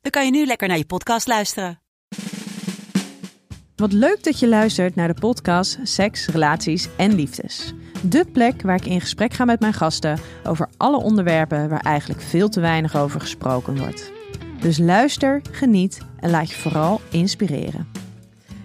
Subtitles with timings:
[0.00, 1.80] dan kan je nu lekker naar je podcast luisteren.
[3.76, 7.74] Wat leuk dat je luistert naar de podcast Seks, Relaties en Liefdes.
[8.02, 12.20] De plek waar ik in gesprek ga met mijn gasten over alle onderwerpen waar eigenlijk
[12.20, 14.12] veel te weinig over gesproken wordt.
[14.60, 17.88] Dus luister, geniet en laat je vooral inspireren.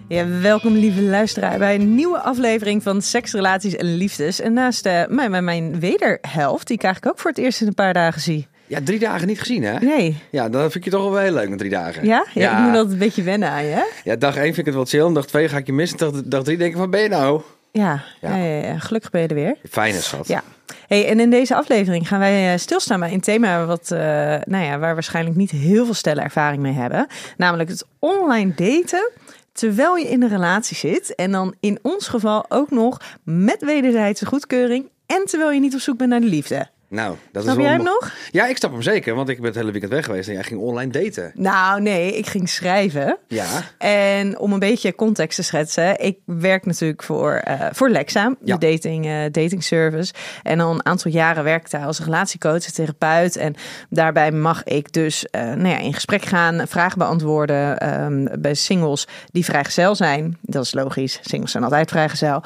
[0.08, 4.40] Ja, welkom lieve luisteraar bij een nieuwe aflevering van Seks, Relaties en Liefdes.
[4.40, 7.66] En naast uh, mij, mijn, mijn wederhelft, die ik eigenlijk ook voor het eerst in
[7.66, 8.46] een paar dagen zie.
[8.66, 9.78] Ja, drie dagen niet gezien, hè?
[9.78, 10.16] Nee.
[10.30, 12.04] Ja, dan vind ik je toch wel heel leuk met drie dagen.
[12.04, 12.26] Ja?
[12.34, 13.82] Ja, ik moet altijd een beetje wennen aan je, hè?
[14.04, 15.12] Ja, dag één vind ik het wel chill.
[15.12, 15.98] Dag twee ga ik je missen.
[15.98, 17.42] Dag, dag drie denk ik, van ben je nou?
[17.72, 18.28] Ja, Ja.
[18.28, 18.36] ja.
[18.36, 18.78] ja, ja.
[18.78, 19.56] gelukkig ben je er weer.
[19.70, 20.28] Fijne schat.
[20.28, 20.42] Ja.
[20.86, 23.98] Hey, en in deze aflevering gaan wij eh, stilstaan bij een thema wat, eh,
[24.44, 27.06] nou ja, waar waarschijnlijk niet heel veel stellen ervaring mee hebben.
[27.36, 29.10] Namelijk het online daten
[29.52, 31.14] terwijl je in een relatie zit.
[31.14, 35.80] En dan in ons geval ook nog met wederzijdse goedkeuring en terwijl je niet op
[35.80, 36.68] zoek bent naar de liefde.
[36.88, 38.12] Nou, dat Snap is wel jij hem nog?
[38.30, 40.42] Ja, ik snap hem zeker, want ik ben het hele weekend weg geweest en jij
[40.42, 41.32] ging online daten.
[41.34, 43.18] Nou nee, ik ging schrijven.
[43.28, 43.46] Ja.
[43.78, 48.56] En om een beetje context te schetsen, ik werk natuurlijk voor, eh, voor Lexa, Ja.
[48.56, 50.12] de dating, eh, dating service.
[50.42, 53.36] En al een aantal jaren werk ik daar als relatiecoach en therapeut.
[53.36, 53.54] En
[53.90, 59.06] daarbij mag ik dus eh, nou ja, in gesprek gaan, vragen beantwoorden ehm, bij singles
[59.30, 60.38] die vrijgezel zijn.
[60.42, 62.42] Dat is logisch, singles zijn altijd vrijgezel.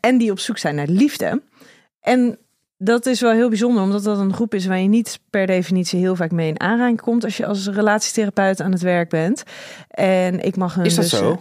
[0.00, 1.42] En die op zoek zijn naar de liefde.
[2.00, 2.38] En
[2.78, 5.98] dat is wel heel bijzonder, omdat dat een groep is waar je niet per definitie
[5.98, 9.42] heel vaak mee in aanraking komt als je als relatietherapeut aan het werk bent.
[9.88, 11.30] En ik mag hun Is dat dus, zo?
[11.30, 11.36] eh,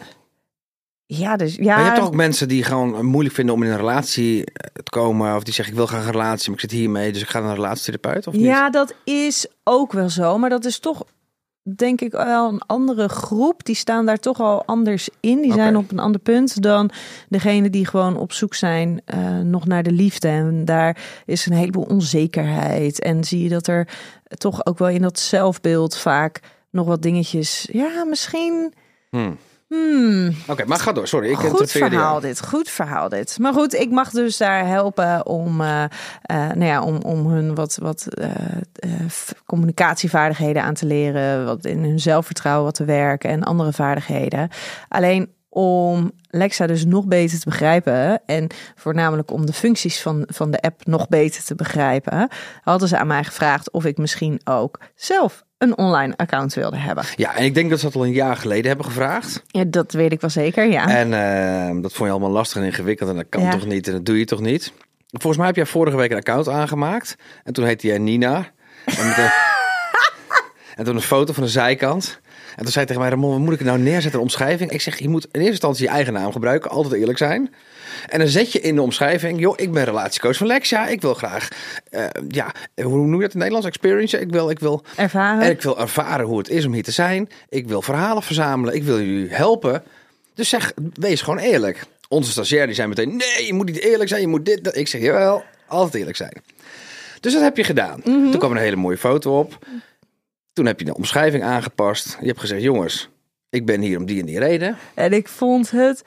[1.06, 1.63] Ja, dus ja.
[1.66, 4.69] Maar je hebt toch ook mensen die gewoon moeilijk vinden om in een relatie eh,
[4.84, 5.35] te komen.
[5.35, 7.12] Of die zeggen, ik wil graag een relatie, maar ik zit hiermee.
[7.12, 8.44] Dus ik ga naar een relatietherapeut, of niet?
[8.44, 10.38] Ja, dat is ook wel zo.
[10.38, 11.03] Maar dat is toch,
[11.75, 13.65] denk ik, wel een andere groep.
[13.65, 15.41] Die staan daar toch al anders in.
[15.41, 16.89] Die zijn op een ander punt dan
[17.29, 20.27] degene die gewoon op zoek zijn eh, nog naar de liefde.
[20.27, 22.99] En daar is een heleboel onzekerheid.
[22.99, 23.87] En zie je dat er
[24.27, 26.39] toch ook wel in dat zelfbeeld vaak
[26.69, 27.69] nog wat dingetjes.
[27.71, 28.73] Ja, misschien.
[29.09, 29.37] Hmm.
[29.67, 31.07] Hmm, Oké, maar ga door.
[31.07, 33.37] Sorry, ik goed verhaal dit, goed verhaal dit.
[33.39, 35.83] Maar goed, ik mag dus daar helpen om, eh,
[36.27, 38.29] nou ja, om, om hun wat, wat eh,
[39.45, 44.49] communicatievaardigheden aan te leren, wat in hun zelfvertrouwen wat te werken en andere vaardigheden.
[44.87, 50.51] Alleen om Lexa dus nog beter te begrijpen en voornamelijk om de functies van, van
[50.51, 52.29] de app nog beter te begrijpen,
[52.61, 57.03] hadden ze aan mij gevraagd of ik misschien ook zelf een online account wilde hebben.
[57.15, 59.43] Ja, en ik denk dat ze dat al een jaar geleden hebben gevraagd.
[59.47, 60.87] Ja, dat weet ik wel zeker, ja.
[60.87, 63.09] En eh, dat vond je allemaal lastig en ingewikkeld.
[63.09, 63.49] En dat kan Ja.
[63.51, 64.71] toch niet en dat doe je toch niet?
[65.09, 67.15] Volgens mij heb jij vorige week een account aangemaakt.
[67.43, 68.35] En toen heette jij Nina.
[68.85, 69.13] En, een,
[70.75, 72.19] en toen een foto van de zijkant.
[72.55, 74.71] En toen zei hij tegen mij, Ramon, wat moet ik nou neerzetten in de omschrijving?
[74.71, 76.69] Ik zeg, je moet in eerste instantie je eigen naam gebruiken.
[76.71, 77.53] Altijd eerlijk zijn.
[78.07, 80.88] En dan zet je in de omschrijving, joh, ik ben relatiecoach van Lexia.
[80.88, 81.47] Ik wil graag,
[81.89, 83.67] eh, ja, hoe noem je dat in het Nederlands?
[83.67, 84.19] Experience.
[84.19, 85.41] Ik wil, ik wil Ervaren.
[85.41, 87.29] en ik wil ervaren hoe het is om hier te zijn.
[87.50, 88.75] Ik wil verhalen verzamelen.
[88.75, 89.83] Ik wil jullie helpen.
[90.33, 91.83] Dus zeg, wees gewoon eerlijk.
[92.07, 94.22] Onze stagiair die zijn meteen, nee, je moet niet eerlijk zijn.
[94.22, 94.75] Je moet dit, dat.
[94.75, 96.41] Ik zeg, jawel, altijd eerlijk zijn.
[97.19, 98.01] Dus dat heb je gedaan.
[98.01, 99.66] Toen kwam een hele mooie foto op.
[100.53, 102.17] Toen heb je de omschrijving aangepast.
[102.19, 103.09] Je hebt gezegd, jongens,
[103.50, 104.77] ik ben hier om die en die reden.
[104.94, 106.03] En ik vond het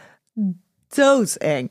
[0.94, 1.70] doodeng.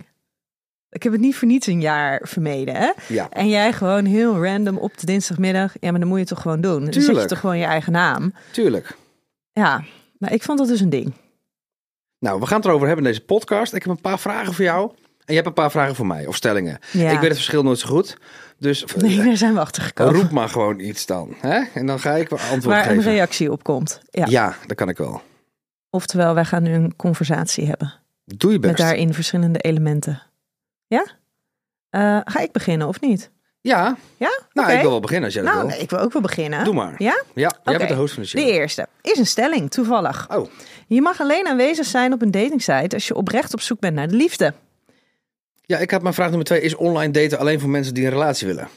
[0.89, 2.91] Ik heb het niet voor niets een jaar vermeden, hè?
[3.07, 5.73] Ja, En jij gewoon heel random op de dinsdagmiddag.
[5.79, 6.83] Ja, maar dan moet je het toch gewoon doen.
[6.83, 7.27] Dan zet je Tuurlijk.
[7.27, 8.33] toch gewoon je eigen naam.
[8.51, 8.97] tuurlijk.
[9.51, 9.83] Ja,
[10.17, 11.13] maar ik vond dat dus een ding.
[12.19, 13.73] Nou, we gaan het erover hebben in deze podcast.
[13.73, 14.89] Ik heb een paar vragen voor jou.
[14.91, 14.95] En
[15.25, 16.79] je hebt een paar vragen voor mij, of stellingen.
[16.91, 17.09] Ja.
[17.11, 18.17] Ik weet het verschil nooit zo goed.
[18.59, 20.13] Dus Nee, daar zijn we achter gekomen.
[20.21, 21.35] roep maar gewoon iets dan.
[21.39, 21.59] Hè?
[21.73, 23.11] En dan ga ik wel antwoord Waar een geven.
[23.11, 24.01] reactie op komt.
[24.09, 24.25] Ja.
[24.29, 25.21] Ja, dat kan ik wel.
[25.89, 27.93] Oftewel, wij gaan nu een conversatie hebben.
[28.35, 28.77] Doe je best.
[28.77, 30.21] Met daarin verschillende elementen.
[30.87, 31.05] Ja?
[31.89, 33.31] Eh, ga ik beginnen of niet?
[33.61, 34.39] Ja, Ja?
[34.53, 35.75] nou, ik wil wel beginnen als jij dat Nou, wil.
[35.75, 36.63] nee, ik wil ook wel beginnen.
[36.63, 36.95] Doe maar.
[36.97, 37.23] Ja?
[37.33, 38.41] Ja, jij bent de host van de show.
[38.45, 40.27] De eerste is een stelling, toevallig.
[40.35, 40.49] Oh,
[40.87, 44.07] Je mag alleen aanwezig zijn op een datingsite als je oprecht op zoek bent naar
[44.07, 44.53] de liefde.
[45.61, 46.61] ja, ik had mijn vraag nummer twee.
[46.61, 48.67] Is online daten alleen voor mensen die een relatie willen?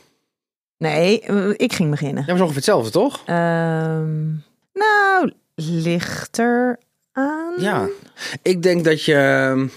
[0.79, 2.19] Nee, eh, ik ging beginnen.
[2.21, 3.23] Ja, maar is ongeveer hetzelfde, toch?
[3.27, 4.27] Ehm,
[4.73, 6.79] nou, ligt er
[7.57, 7.89] Ja.
[8.43, 9.13] Ik denk dat je...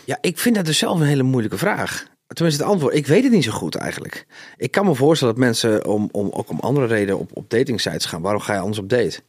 [0.05, 2.11] Ja, ik vind dat dus zelf een hele moeilijke vraag.
[2.27, 2.95] Tenminste, het antwoord.
[2.95, 4.25] Ik weet het niet zo goed eigenlijk.
[4.57, 8.05] Ik kan me voorstellen dat mensen om, om, ook om andere redenen op, op datingsites
[8.05, 8.21] gaan.
[8.21, 9.19] Waarom ga je anders op date?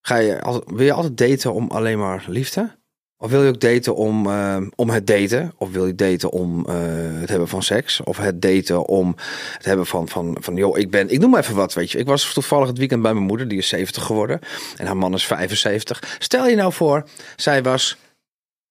[0.00, 2.77] Ga je wil je altijd daten om alleen maar liefde?
[3.20, 5.52] Of wil je ook daten om, eh, om het daten?
[5.56, 6.74] Of wil je daten om eh,
[7.20, 8.00] het hebben van seks?
[8.00, 9.14] Of het daten om
[9.56, 11.98] het hebben van, van, van joh, ik ben, ik noem maar even wat, weet je.
[11.98, 14.40] Ik was toevallig het weekend bij mijn moeder, die is 70 geworden.
[14.76, 16.16] En haar man is 75.
[16.18, 17.04] Stel je nou voor,
[17.36, 17.96] zij was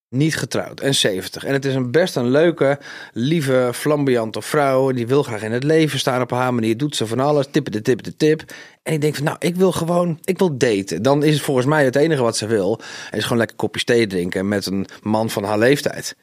[0.09, 1.43] niet getrouwd en 70.
[1.43, 2.79] En het is een best een leuke,
[3.13, 4.91] lieve, flamboyante vrouw.
[4.91, 6.77] Die wil graag in het leven staan op haar manier.
[6.77, 7.47] Doet ze van alles.
[7.51, 8.43] Tippen de tip de tip.
[8.83, 11.01] En ik denk van, nou, ik wil gewoon, ik wil daten.
[11.01, 12.79] Dan is het volgens mij het enige wat ze wil.
[13.11, 16.15] Is gewoon lekker kopjes thee drinken met een man van haar leeftijd.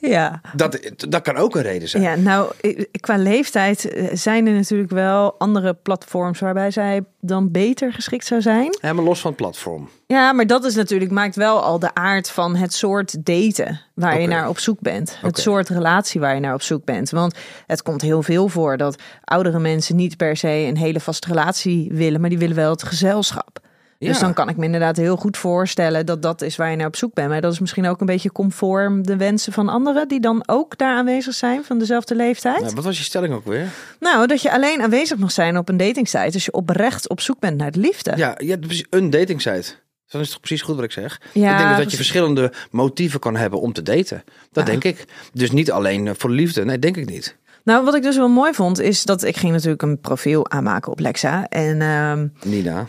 [0.00, 0.40] Ja.
[0.56, 2.02] Dat, dat kan ook een reden zijn.
[2.02, 2.52] Ja, nou,
[3.00, 8.40] qua leeftijd eh, zijn er natuurlijk wel andere platforms waarbij zij dan beter geschikt zou
[8.40, 8.76] zijn.
[8.80, 9.88] Helemaal los van het platform.
[10.06, 14.20] Ja, maar dat is natuurlijk, maakt wel al de aard van het soort daten waar
[14.20, 15.18] je naar op zoek bent.
[15.20, 17.10] Het soort relatie waar je naar op zoek bent.
[17.10, 17.34] Want
[17.66, 21.90] het komt heel veel voor dat oudere mensen niet per se een hele vaste relatie
[21.92, 23.60] willen, maar die willen wel het gezelschap.
[24.06, 24.20] Dus Ja.
[24.24, 26.96] dan kan ik me inderdaad heel goed voorstellen dat dat is waar je naar op
[26.96, 27.28] zoek bent.
[27.28, 30.78] Maar dat is misschien ook een beetje conform de wensen van anderen die dan ook
[30.78, 32.60] daar aanwezig zijn van dezelfde leeftijd.
[32.60, 33.66] Nou, wat was je stelling ook weer?
[34.00, 37.38] Nou, dat je alleen aanwezig mag zijn op een datingsite als je oprecht op zoek
[37.40, 38.12] bent naar de liefde.
[38.16, 39.74] Ja, je hebt precies een dating-site.
[40.08, 41.20] Dan is het toch precies goed wat ik zeg?
[41.32, 44.24] Ja, ik denk dus dat je verschillende motieven kan hebben om te daten.
[44.52, 45.04] Dat denk ik.
[45.32, 46.64] Dus niet alleen eh, voor liefde.
[46.64, 47.36] Nee, denk ik niet.
[47.64, 50.92] Nou, wat ik dus wel mooi vond, is dat ik ging natuurlijk een profiel aanmaken
[50.92, 51.48] op Lexa.
[51.48, 52.86] En Nina.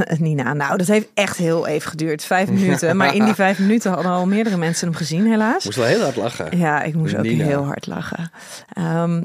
[0.18, 2.24] Nina, nou, dat heeft echt heel even geduurd.
[2.24, 2.96] Vijf minuten.
[2.96, 5.64] Maar in die vijf minuten hadden al meerdere mensen hem gezien, helaas.
[5.64, 6.58] Moest wel heel hard lachen.
[6.58, 8.30] Ja, ik moest ook heel hard lachen.
[8.72, 9.22] Ehm,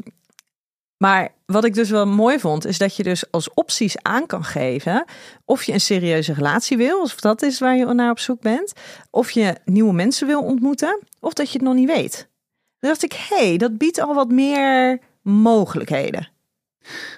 [0.98, 4.44] maar wat ik dus wel mooi vond, is dat je dus als opties aan kan
[4.44, 5.06] geven
[5.46, 8.74] of je een serieuze relatie wil, of dat is waar je naar op zoek bent,
[9.10, 12.28] of je nieuwe mensen wil ontmoeten, of dat je het nog niet weet.
[12.80, 16.28] Toen dacht ik, hé, hey, dat biedt al wat meer mogelijkheden.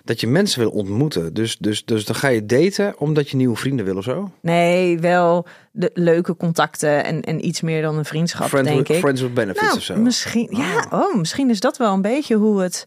[0.03, 1.33] Dat je mensen wil ontmoeten.
[1.33, 4.31] Dus, dus, dus dan ga je daten omdat je nieuwe vrienden wil of zo.
[4.41, 8.95] Nee, wel de leuke contacten en, en iets meer dan een vriendschap, Friends, denk with,
[8.95, 9.01] ik.
[9.01, 9.95] friends with benefits nou, of zo.
[9.95, 12.85] Misschien, ja, oh, misschien is dat wel een beetje hoe het,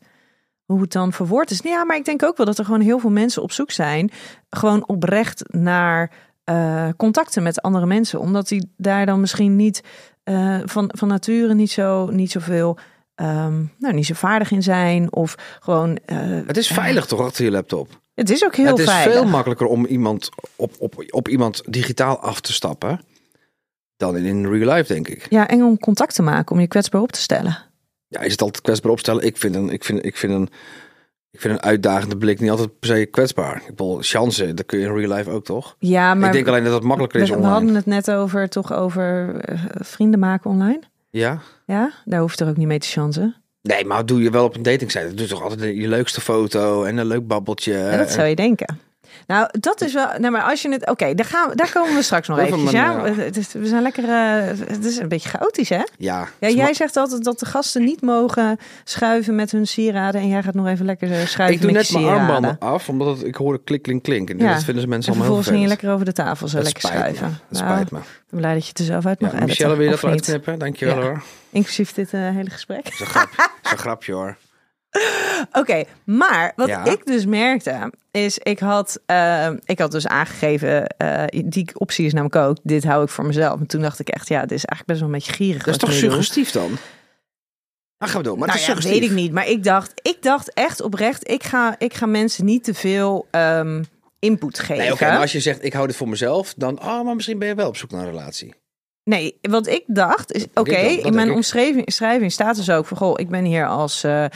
[0.65, 1.61] hoe het dan verwoord is.
[1.63, 4.11] Ja, maar ik denk ook wel dat er gewoon heel veel mensen op zoek zijn,
[4.51, 6.11] gewoon oprecht naar
[6.45, 9.83] eh, contacten met andere mensen, omdat die daar dan misschien niet
[10.25, 12.79] eh, van, van nature niet zo niet zoveel,
[13.15, 15.99] ehm, nou, niet zo vaardig in zijn, of gewoon.
[16.07, 18.01] eh, Het is veilig toch achter je laptop?
[18.15, 19.13] het is ook heel het is veilig.
[19.13, 23.01] veel makkelijker om iemand op, op, op iemand digitaal af te stappen
[23.97, 25.27] dan in, in real life, denk ik.
[25.31, 27.59] Ja, en om contact te maken, om je kwetsbaar op te stellen.
[28.09, 29.25] Ja, is het altijd kwetsbaar opstellen?
[29.25, 30.49] Ik vind een, ik vind, ik vind een,
[31.31, 33.57] ik vind een uitdagende blik niet altijd per se kwetsbaar.
[33.57, 35.77] Ik bedoel, chansen, dat kun je in real life ook toch?
[35.79, 37.59] Ja, maar ik denk alleen dat het makkelijker is we, we online.
[37.59, 40.81] hadden het net over toch over eh, vrienden maken online.
[41.13, 41.41] Ja?
[41.67, 43.35] Ja, daar hoef je er ook niet mee te chansen.
[43.63, 45.07] Nee, maar doe je wel op een datingsite.
[45.07, 47.73] Dan doe toch altijd je leukste foto en een leuk babbeltje.
[47.73, 48.79] Ja, dat zou je denken.
[49.27, 50.07] Nou, dat is wel.
[50.19, 50.91] Nou, maar als je het.
[50.91, 52.71] Oké, daar gaan we, daar komen we straks nog even.
[52.71, 53.05] Ja.
[53.05, 54.05] Het is- we zijn lekker.
[54.05, 55.83] eh, het is een beetje chaotisch, hè?
[55.99, 56.29] Ja.
[56.39, 60.21] Ja, jij zegt altijd dat de gasten niet mogen schuiven met hun sieraden.
[60.21, 62.89] En jij gaat nog even lekker eh, schuiven ik doe met net mijn armbanden af,
[62.89, 64.31] omdat het, ik hoorde klik, klink, klink.
[64.31, 64.53] En Ja.
[64.55, 66.57] dat vinden ze mensen En allemaal heel vervolgens ging je lekker over de tafel zo
[66.57, 67.17] Dat lekker spijt me.
[67.17, 67.41] schuiven.
[67.51, 67.99] Dat Nou, spijt me.
[67.99, 69.91] ik ben blij dat je het er zelf uit mag Ja, editen, Michelle, wil je
[69.91, 70.59] dat eruit knippen?
[70.59, 71.03] Dankjewel Ja.
[71.03, 71.23] hoor.
[71.51, 72.87] Inclusief dit eh, hele gesprek.
[72.87, 73.29] Een, grap,
[73.73, 74.37] een grapje hoor.
[75.61, 76.85] Oké, maar wat Ja.
[76.85, 82.13] ik dus merkte is, ik had, eh, ik had dus aangegeven, eh, die optie is
[82.13, 83.61] namelijk ook, dit hou ik voor mezelf.
[83.61, 85.63] En toen dacht ik echt, ja, dit is eigenlijk best wel een beetje gierig.
[85.63, 86.71] Dat is toch suggestief dan?
[87.99, 88.39] Ah, gaan we door.
[88.39, 89.33] Maar nou het is ja, weet ik niet.
[89.33, 93.27] Maar ik dacht, ik dacht echt oprecht, ik ga, ik ga mensen niet te veel
[93.31, 93.83] ehm,
[94.19, 94.77] input geven.
[94.77, 97.39] Nee, oké, maar als je zegt ik hou dit voor mezelf, dan oh, maar misschien
[97.39, 98.55] ben je wel op zoek naar een relatie.
[99.05, 103.15] Nee, wat ik dacht is, oké, in mijn omschrijving schrijving staat dus ook van, goh,
[103.17, 104.31] ik ben hier als eh, eh,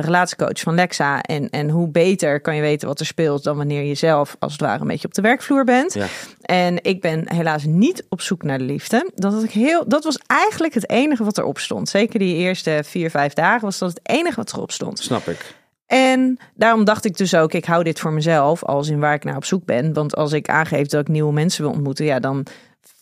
[0.00, 3.82] relatiecoach van Lexa en, en hoe beter kan je weten wat er speelt dan wanneer
[3.82, 5.94] je zelf als het ware een beetje op de werkvloer bent.
[5.94, 6.06] Ja.
[6.40, 9.10] En ik ben helaas niet op zoek naar de liefde.
[9.14, 11.88] Dat, had ik heel, dat was eigenlijk het enige wat erop stond.
[11.88, 14.98] Zeker die eerste vier, vijf dagen was dat het enige wat erop stond.
[14.98, 15.54] Snap ik.
[15.86, 19.24] En daarom dacht ik dus ook, ik hou dit voor mezelf, als in waar ik
[19.24, 19.92] naar op zoek ben.
[19.92, 22.46] Want als ik aangeef dat ik nieuwe mensen wil ontmoeten, ja, dan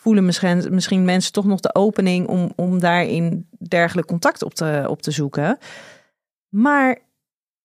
[0.05, 4.85] voelen misschien, misschien mensen toch nog de opening om, om daarin dergelijk contact op te,
[4.89, 5.59] op te zoeken.
[6.49, 6.99] Maar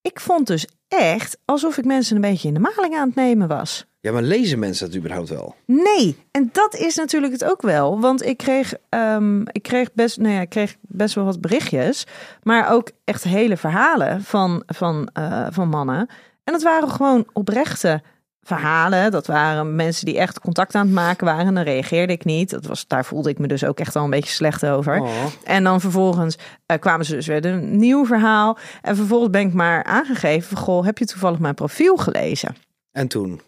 [0.02, 3.48] ik vond dus echt alsof ik mensen een beetje in de maling aan het nemen
[3.48, 3.86] was.
[4.00, 5.56] Ja, maar lezen mensen dat überhaupt wel?
[5.66, 8.00] Nee, en dat is natuurlijk het ook wel.
[8.00, 12.06] Want ik kreeg, ehm, ik kreeg, best, nou ja, ik kreeg best wel wat berichtjes.
[12.44, 16.10] Maar ook echt hele verhalen van, van, eh, van mannen.
[16.44, 18.02] En dat waren gewoon oprechte
[18.50, 19.12] verhalen.
[19.12, 21.48] Dat waren mensen die echt contact aan het maken waren.
[21.48, 22.50] En dan reageerde ik niet.
[22.50, 25.02] Dat was, daar voelde ik me dus ook echt wel een beetje slecht over.
[25.02, 25.26] Oh.
[25.44, 28.58] En dan vervolgens eh, kwamen ze dus weer een nieuw verhaal.
[28.82, 30.50] En vervolgens ben ik maar aangegeven.
[30.50, 32.56] van, Goh, heb je toevallig mijn profiel gelezen?
[32.92, 33.42] En toen?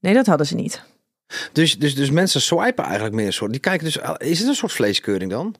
[0.00, 0.82] Nee, dat hadden ze niet.
[1.52, 3.50] Dus, dus, dus mensen swipen eigenlijk meer soort.
[3.50, 3.98] Die kijken dus.
[4.18, 5.54] Is het een soort vleeskeuring dan?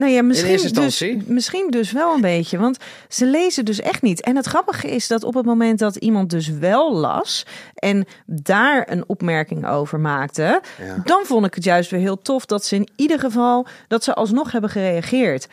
[0.00, 2.58] Nou ja, misschien, dus, misschien dus wel een beetje.
[2.58, 2.78] Want
[3.08, 4.20] ze lezen dus echt niet.
[4.20, 8.90] En het grappige is dat op het moment dat iemand dus wel las en daar
[8.90, 10.96] een opmerking over maakte, Ja.
[11.04, 14.14] dan vond ik het juist weer heel tof dat ze in ieder geval dat ze
[14.14, 15.48] alsnog hebben gereageerd.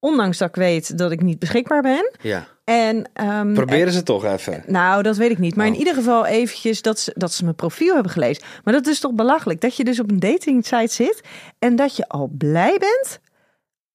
[0.00, 2.10] Ondanks dat ik weet dat ik niet beschikbaar ben.
[2.20, 2.46] Ja.
[2.64, 4.62] En, ehm, Proberen ze toch even.
[4.66, 5.56] nou, dat weet ik niet.
[5.56, 5.78] Maar in Oh.
[5.78, 8.42] ieder geval eventjes dat ze, dat ze mijn profiel hebben gelezen.
[8.64, 9.60] Maar dat is toch belachelijk?
[9.60, 11.20] Dat je dus op een dating site zit
[11.58, 13.20] en dat je al blij bent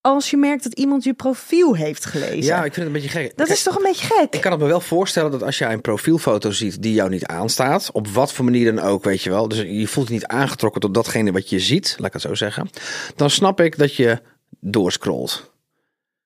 [0.03, 2.43] als je merkt dat iemand je profiel heeft gelezen.
[2.43, 3.27] Ja, ik vind het een beetje gek.
[3.35, 4.33] dat Kijk, is toch een beetje gek?
[4.33, 7.25] Ik kan het me wel voorstellen dat als jij een profielfoto ziet die jou niet
[7.25, 9.47] aanstaat, op wat voor manier dan ook, weet je wel.
[9.47, 12.35] Dus je voelt je niet aangetrokken tot datgene wat je ziet, laat ik het zo
[12.35, 12.69] zeggen.
[13.15, 14.21] Dan snap ik dat je
[14.59, 15.51] doorscrollt.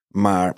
[0.08, 0.56] Maar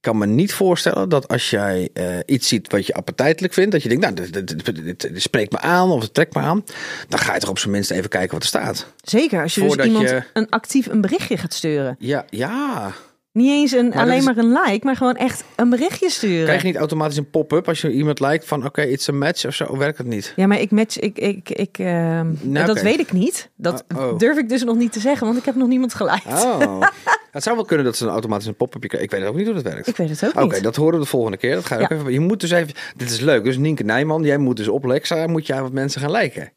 [0.00, 3.82] kan me niet voorstellen dat als jij eh, iets ziet wat je appetijtelijk vindt, dat
[3.82, 6.40] je denkt, nou, dit, dit, dit, dit- dit spreekt me aan of het trekt me
[6.40, 6.64] aan.
[7.08, 8.86] Dan ga je toch op zijn minst even kijken wat er staat.
[9.02, 11.96] Zeker als je dus iemand je- een actief een berichtje gaat sturen.
[11.98, 12.92] Ja, ja.
[13.32, 16.44] Niet eens een, dat alleen is- maar een like, maar gewoon echt een berichtje sturen.
[16.44, 19.46] Krijg je niet automatisch een pop-up als je iemand lijkt van, oké, it's a match
[19.46, 19.76] of zo?
[19.76, 20.32] Werkt het niet?
[20.36, 22.82] Ja, maar ik match, ik, ik, ik, ehm, dat oké.
[22.82, 23.50] weet ik niet.
[23.56, 24.18] Dat Oh, oh.
[24.18, 26.32] durf ik dus nog niet te zeggen, want ik heb nog niemand geliked.
[26.44, 26.82] Oh.
[27.30, 29.10] het zou wel kunnen dat ze een automatisch een pop-upje krijgen.
[29.10, 29.86] Ik weet ook niet hoe dat werkt.
[29.86, 30.62] Ik weet het ook Oké, niet.
[30.62, 31.54] dat horen we de volgende keer.
[31.54, 31.90] Dat ga Ja.
[31.90, 32.74] even, je moet dus even.
[32.96, 33.44] Dit is leuk.
[33.44, 36.52] Dus Nienke Nijman, jij moet dus op Lexa, moet jij wat mensen gaan lijken.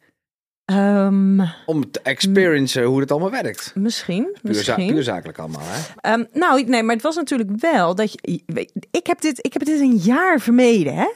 [0.65, 3.71] Ehm, Om te experiencen hoe het allemaal werkt.
[3.75, 4.93] misschien, Puur, za- misschien.
[4.93, 5.79] puur zakelijk allemaal, hè?
[6.11, 8.43] Ehm, nou, nee, maar het was natuurlijk wel dat je.
[8.91, 11.11] Ik heb dit, ik heb dit een jaar vermeden, hè?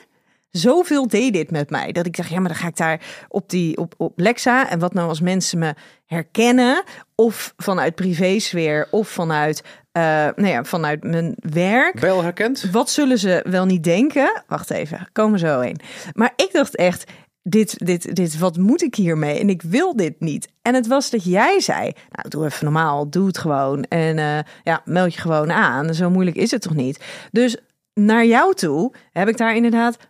[0.51, 1.91] Zoveel deed dit met mij.
[1.91, 4.69] Dat ik dacht, ja, maar dan ga ik daar op die op, op Lexa.
[4.69, 5.73] En wat nou als mensen me
[6.05, 6.83] herkennen,
[7.15, 10.01] of vanuit privésfeer, of vanuit, eh
[10.35, 11.99] nou ja, vanuit mijn werk.
[11.99, 12.69] Bel herkend?
[12.71, 14.43] Wat zullen ze wel niet denken?
[14.47, 15.79] Wacht even, komen zo heen.
[16.13, 17.11] Maar ik dacht echt,
[17.49, 19.39] dit, dit, dit, wat moet ik hiermee?
[19.39, 20.47] En ik wil dit niet.
[20.61, 23.83] En het was dat jij zei, nou doe even normaal, doe het gewoon.
[23.83, 25.93] En eh, ja, meld je gewoon aan.
[25.93, 27.03] Zo moeilijk is het toch niet?
[27.31, 27.57] Dus
[27.93, 30.05] naar jou toe heb ik daar inderdaad 0,0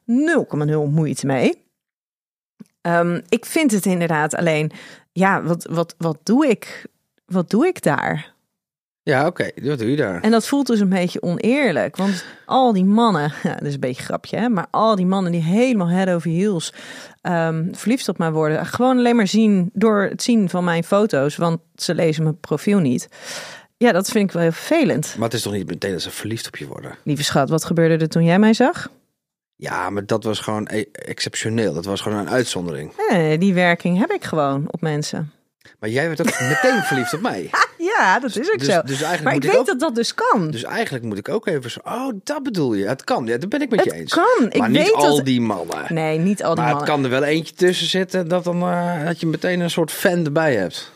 [0.90, 1.66] moeite mee.
[2.82, 4.72] Ehm, ik vind het inderdaad alleen,
[5.12, 6.86] ja, wat, wat, wat doe ik?
[7.26, 8.36] Wat doe ik daar?
[9.08, 9.50] Ja, oké.
[9.62, 10.22] Wat doe je daar?
[10.22, 11.96] En dat voelt dus een beetje oneerlijk.
[11.96, 14.50] Want al die mannen, ja, dat is een beetje een grapje, hè?
[14.50, 16.74] maar al die mannen die helemaal head over heels
[17.22, 18.66] ehm, verliefd op mij worden.
[18.66, 22.80] Gewoon alleen maar zien door het zien van mijn foto's, want ze lezen mijn profiel
[22.80, 23.08] niet.
[23.78, 25.16] Ja, dat vind ik wel heel vervelend.
[25.16, 26.96] Maar het is toch niet meteen dat ze verliefd op je worden?
[27.04, 28.90] Lieve schat, wat gebeurde er toen jij mij zag?
[29.56, 31.74] Ja, maar dat was gewoon e- exceptioneel.
[31.74, 32.92] Dat was gewoon een uitzondering.
[33.10, 35.32] Eh, die werking heb ik gewoon op mensen.
[35.80, 37.50] Maar jij werd ook meteen verliefd op mij.
[37.78, 38.82] Ja, dat is ook Dus, zo.
[38.82, 39.66] dus eigenlijk maar ik moet ik weet ook...
[39.66, 40.52] dat dat dus kan.
[40.52, 41.80] Dus eigenlijk moet ik ook even zo...
[41.84, 42.88] Oh, dat bedoel je.
[42.88, 43.26] Het kan.
[43.26, 44.14] Ja, dat ben ik met je het eens.
[44.14, 44.46] kan.
[44.50, 45.26] Ik Maar niet weet al dat...
[45.26, 45.86] die mannen.
[45.94, 46.96] Nee, niet al die maar het mannen.
[46.96, 50.26] kan er wel eentje tussen zitten dat, dan, eh, dat je meteen een soort fan
[50.26, 50.92] erbij hebt.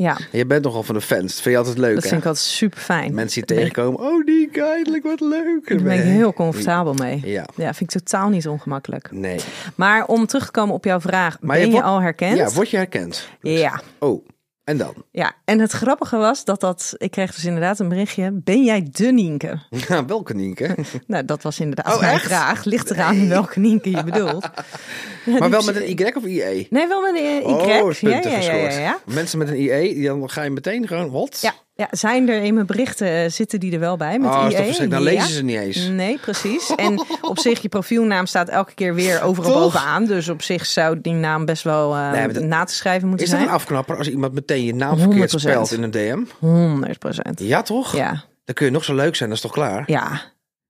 [0.00, 1.22] Ja, En je bent nogal van de fans.
[1.22, 2.08] Dat vind je altijd leuk, dat hè?
[2.08, 3.14] vind ik altijd super fijn.
[3.14, 4.00] Mensen die tegenkomen.
[4.00, 5.68] Oh, die eindelijk wat leuk.
[5.68, 7.20] Daar ben ik heel comfortabel mee.
[7.24, 9.10] Ja, Ja, vind ik totaal niet ongemakkelijk.
[9.12, 9.40] nee.
[9.74, 12.36] Maar om terug te komen op jouw vraag, Maar ben je al herkend?
[12.36, 13.28] Ja, word je herkend?
[13.40, 14.26] ja, Oh,
[14.68, 14.94] en dan?
[15.10, 15.32] ja.
[15.44, 19.12] En het grappige was dat dat, ik kreeg dus inderdaad een berichtje, ben jij de
[19.12, 19.58] Nienke?
[19.70, 20.74] Ja, welke Nienke?
[21.06, 22.24] Nou, dat was inderdaad Oh, mijn echt?
[22.24, 22.64] vraag.
[22.64, 24.48] Ligt eraan welke Nienke je bedoelt.
[25.38, 26.66] Maar wel met een Y of IE?
[26.70, 27.44] Nee, wel met een Y.
[27.44, 28.98] Oh, ja, punten ja.
[29.04, 31.38] Mensen met een IE, die dan ga je meteen gewoon, wat?
[31.40, 34.46] Ja, ja, zijn er in mijn berichten, eh, zitten die er wel bij met Oh,
[34.50, 34.88] IE?
[34.88, 35.88] Dan lezen ze niet eens.
[35.88, 36.74] Nee, precies.
[36.74, 39.60] En op zich, je profielnaam staat elke keer weer overal Toch?
[39.60, 40.04] bovenaan.
[40.04, 43.26] Dus op zich zou die naam best wel Nee, maar dat- na te schrijven moeten
[43.26, 43.50] Is dat zijn.
[43.52, 45.40] een afknapper als iemand meteen je naam verkeerd 100%.
[45.40, 46.22] spelt in een DM?
[46.38, 47.40] 100 procent.
[47.40, 47.96] Ja, toch?
[47.96, 49.82] Ja, Dan kun je nog zo leuk zijn, dat is toch klaar?
[49.86, 50.20] ja.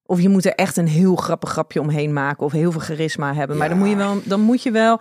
[0.06, 2.44] Of je moet er echt een heel grappig grapje omheen maken.
[2.44, 3.56] Of heel veel charisma hebben.
[3.56, 3.74] Maar Ja.
[3.74, 5.00] dan moet je wel, dan moet je wel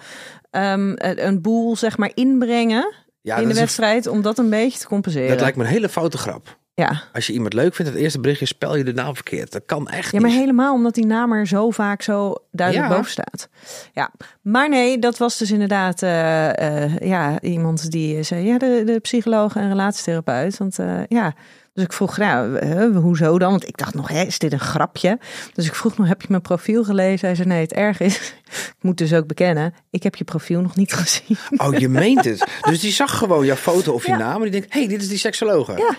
[0.51, 2.93] ehm, een boel zeg maar inbrengen
[3.27, 4.07] Ja, in de een- wedstrijd.
[4.07, 5.29] Om dat een beetje te compenseren.
[5.29, 6.57] dat lijkt me een hele foute grap.
[6.73, 7.01] Ja.
[7.13, 9.51] Als je iemand leuk vindt, het eerste berichtje spel je de naam verkeerd.
[9.51, 10.39] Dat kan echt ja, maar niet.
[10.39, 12.95] helemaal omdat die naam er zo vaak zo duidelijk Ja.
[12.95, 13.49] boven staat.
[13.93, 18.81] Ja, maar nee, dat was dus inderdaad eh, eh, ja, iemand die zei, ja, de,
[18.85, 20.57] de psycholoog en relatietherapeut.
[20.57, 21.33] Want eh, ja,
[21.77, 23.49] dus ik vroeg, nou, eh, hoezo dan?
[23.49, 25.19] Want ik dacht nog, hè, is dit een grapje?
[25.53, 27.27] Dus ik vroeg nog, heb je mijn profiel gelezen?
[27.27, 28.15] Hij zei, nee, het erg is,
[28.77, 31.37] ik moet dus ook bekennen, ik heb je profiel nog niet gezien.
[31.57, 32.47] Oh, je meent het.
[32.69, 34.17] Dus die zag gewoon jouw foto of je Ja.
[34.17, 35.71] naam en die denkt, hé, hey, dit is die seksologe.
[35.77, 35.97] Ja.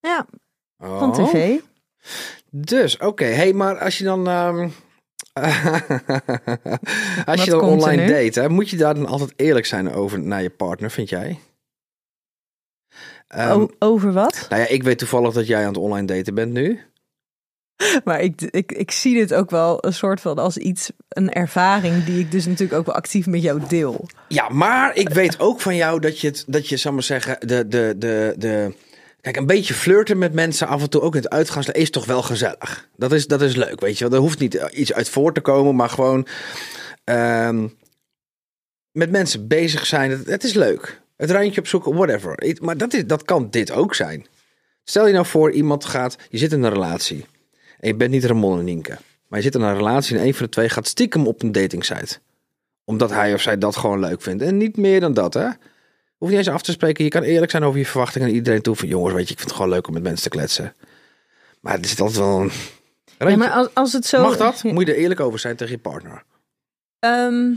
[0.00, 0.26] Ja,
[0.78, 0.98] Oh.
[0.98, 1.58] van tv.
[2.50, 3.24] Dus, oké.
[3.24, 4.26] hey, maar als je dan...
[4.28, 4.68] ehm,
[7.26, 10.42] als je dan online date, hè, moet je daar dan altijd eerlijk zijn over naar
[10.42, 11.38] je partner, vind jij?
[13.36, 14.46] Ehm, over wat?
[14.48, 16.80] Nou ja, ik weet toevallig dat jij aan het online daten bent nu.
[18.04, 22.04] Maar ik, ik, ik zie dit ook wel een soort van als iets, een ervaring
[22.04, 24.08] die ik dus natuurlijk ook wel actief met jou deel.
[24.28, 27.36] Ja, maar ik weet ook van jou dat je het, dat je, zal maar zeggen,
[27.40, 28.74] de, de, de, de,
[29.20, 32.06] kijk, een beetje flirten met mensen af en toe ook in het uitgaans is toch
[32.06, 32.88] wel gezellig.
[32.96, 34.14] Dat is, dat is leuk, weet je wel.
[34.14, 36.26] Er hoeft niet iets uit voor te komen, maar gewoon
[37.04, 37.68] ehm,
[38.92, 40.10] met mensen bezig zijn.
[40.10, 41.04] Het, het is leuk.
[41.16, 42.56] Het randje opzoeken, whatever.
[42.60, 44.26] Maar dat, is, dat kan dit ook zijn.
[44.84, 47.26] Stel je nou voor, iemand gaat, je zit in een relatie.
[47.80, 48.98] En je bent niet Ramon en Nienke.
[49.28, 51.52] Maar je zit in een relatie en een van de twee gaat stiekem op een
[51.52, 52.18] datingsite.
[52.84, 54.42] Omdat hij of zij dat gewoon leuk vindt.
[54.42, 55.48] En niet meer dan dat, hè.
[56.16, 57.04] Hoef niet eens af te spreken.
[57.04, 58.28] Je kan eerlijk zijn over je verwachtingen.
[58.28, 60.22] En iedereen toe van, jongens, weet je, ik vind het gewoon leuk om met mensen
[60.22, 60.74] te kletsen.
[61.60, 62.50] Maar er zit altijd wel een...
[63.18, 64.22] Ja, maar als, als het zo...
[64.22, 64.62] Mag dat?
[64.62, 66.22] Moet je er eerlijk over zijn tegen je partner?
[66.98, 67.52] Ehm,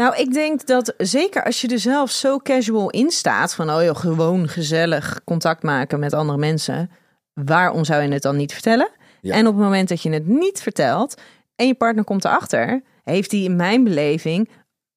[0.00, 3.82] nou, ik denk dat zeker als je er zelf zo casual in staat, van oh
[3.82, 6.90] joh, gewoon gezellig contact maken met andere mensen,
[7.32, 8.90] waarom zou je het dan niet vertellen?
[9.20, 9.34] Ja.
[9.34, 11.20] En op het moment dat je het niet vertelt
[11.56, 14.48] en je partner komt erachter, heeft hij in mijn beleving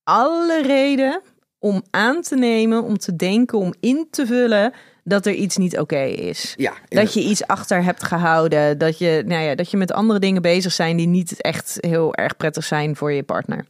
[0.03, 1.21] alle reden
[1.59, 5.79] om aan te nemen, om te denken, om in te vullen dat er iets niet
[5.79, 6.53] oké is.
[6.57, 10.19] Ja, Dat je iets achter hebt gehouden, dat je, nou ja, dat je met andere
[10.19, 13.65] dingen bezig zijn die niet echt heel erg prettig zijn voor je partner.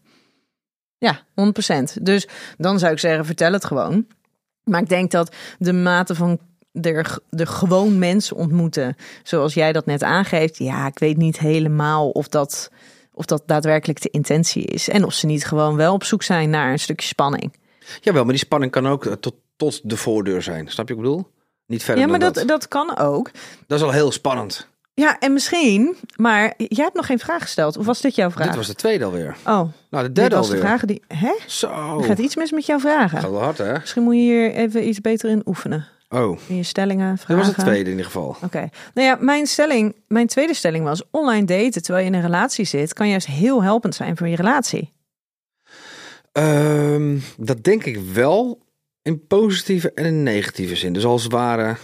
[1.04, 1.22] Ja,
[2.00, 2.02] 100%.
[2.02, 4.08] Dus dan zou ik zeggen, vertel het gewoon.
[4.64, 6.40] Maar ik denk dat de mate van
[6.72, 12.10] de, de gewoon mensen ontmoeten, zoals jij dat net aangeeft, ja, ik weet niet helemaal
[12.10, 12.72] of dat,
[13.14, 14.90] of dat daadwerkelijk de intentie is.
[14.90, 17.54] En of ze niet gewoon wel op zoek zijn naar een stukje spanning.
[18.02, 20.68] Jawel, maar die spanning kan ook eh, tot, tot de voordeur zijn.
[20.68, 21.32] Snap je wat ik bedoel?
[21.66, 23.32] Niet verder Ja, maar dan dat, dat kan ook.
[23.68, 24.68] Dat is al heel spannend.
[24.96, 27.78] Ja, en misschien, maar jij hebt nog geen vraag gesteld.
[27.78, 28.48] Of was dit jouw vraag?
[28.48, 29.36] Dit was de tweede alweer.
[29.46, 30.68] Oh, Nou, de dit derde was de alweer.
[30.68, 31.02] vraag die.
[31.08, 31.34] Hè?
[31.48, 32.00] Zo.
[32.00, 33.20] Er gaat iets mis met jouw vragen.
[33.20, 33.72] Gaat wel hard, hè?
[33.80, 35.88] Misschien moet je hier even iets beter in oefenen.
[36.10, 37.46] Oh, In je stellingen, dit vragen.
[37.46, 38.36] was de tweede in ieder geval.
[38.44, 38.70] Oké.
[38.94, 42.66] Nou ja, mijn stelling, mijn tweede stelling was: online daten terwijl je in een relatie
[42.66, 44.94] zit, kan juist heel helpend zijn voor je relatie.
[46.32, 48.60] Ehm, dat denk ik wel
[49.02, 50.94] in positieve en in negatieve zin.
[50.94, 51.76] Dus als het ware,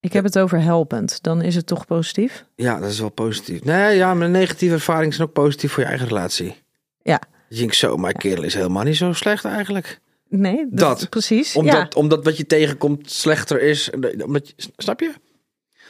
[0.00, 1.22] Ik heb het over helpend.
[1.22, 2.44] Dan is het toch positief?
[2.54, 3.64] ja, dat is wel positief.
[3.64, 6.62] Nee, ja, maar negatieve ervaringen zijn ook positief voor je eigen relatie.
[7.02, 7.20] Ja.
[7.48, 10.00] Je denkt zo, mijn kerel is helemaal niet zo slecht eigenlijk.
[10.28, 11.08] Nee, dat, Dat.
[11.08, 11.56] precies.
[11.56, 12.00] Omdat, ja.
[12.00, 13.90] omdat wat je tegenkomt slechter is.
[14.24, 15.12] Omdat snap je?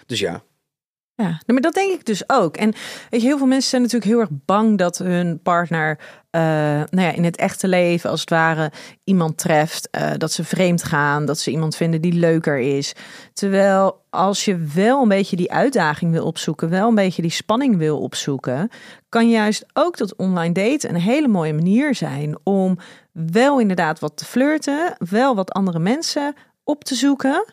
[0.06, 0.42] Dus ja.
[1.22, 2.56] Ja, maar dat denk ik dus ook.
[2.56, 2.74] En
[3.10, 5.98] weet je, heel veel mensen zijn natuurlijk heel erg bang dat hun partner
[6.30, 6.40] eh,
[6.90, 8.72] nou ja, in het echte leven als het ware
[9.04, 12.92] iemand treft, eh, dat ze vreemd gaan, dat ze iemand vinden die leuker is.
[13.32, 17.76] Terwijl als je wel een beetje die uitdaging wil opzoeken, wel een beetje die spanning
[17.76, 18.70] wil opzoeken,
[19.08, 22.78] kan juist ook dat online daten een hele mooie manier zijn om
[23.12, 27.44] wel inderdaad wat te flirten, wel wat andere mensen op te zoeken.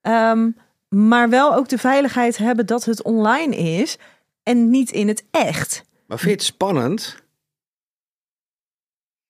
[0.00, 0.48] Ehm,
[0.90, 3.96] maar wel ook de veiligheid hebben dat het online is
[4.42, 5.84] en niet in het echt.
[6.06, 7.16] Maar vind je het spannend?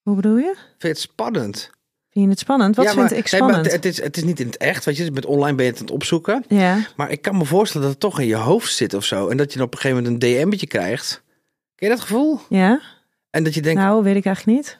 [0.02, 0.54] Hoe bedoel je?
[0.54, 1.70] Vind je het spannend?
[2.10, 2.76] Vind je het spannend?
[2.76, 3.72] Wat ja, vind maar, ik nee, maar spannend?
[3.72, 4.84] het, is, het is niet in het echt.
[4.84, 6.44] Weet je, met online ben je het aan het opzoeken.
[6.48, 9.28] ja, Maar ik kan me voorstellen dat het toch in je hoofd zit of zo.
[9.28, 11.22] En dat je dan op een gegeven moment een DM'tje krijgt.
[11.74, 12.40] Ken je dat gevoel?
[12.48, 12.80] ja.
[13.30, 14.78] En dat je denkt Nou, weet ik eigenlijk niet.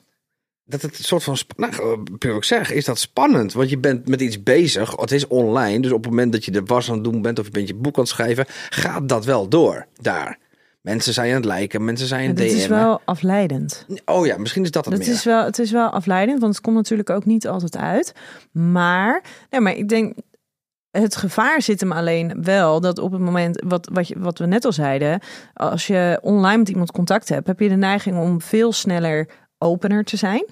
[0.71, 1.37] Dat het een soort van...
[1.57, 3.53] Nou, eh, puur ik zeg, is dat spannend.
[3.53, 4.97] Want je bent met iets bezig.
[4.97, 5.81] Het is online.
[5.81, 7.39] Dus op het moment dat je de was aan het doen bent...
[7.39, 8.45] of je bent je boek aan het schrijven...
[8.71, 10.39] gaat dat wel door daar.
[10.81, 11.85] Mensen zijn aan het liken.
[11.85, 13.87] Mensen zijn aan Het het is wel afleidend.
[14.05, 15.15] Oh ja, misschien is dat het Het meer.
[15.15, 18.13] is, wel, het is wel afleidend, want het komt natuurlijk ook niet altijd uit.
[18.53, 20.15] Maar, nee, maar ik denk,
[20.91, 24.47] het gevaar zit hem alleen wel dat op het moment, wat, wat, je, wat we
[24.47, 25.21] net al zeiden,
[25.53, 29.29] als je online met iemand contact hebt, heb je de neiging om veel sneller
[29.61, 30.45] opener te zijn.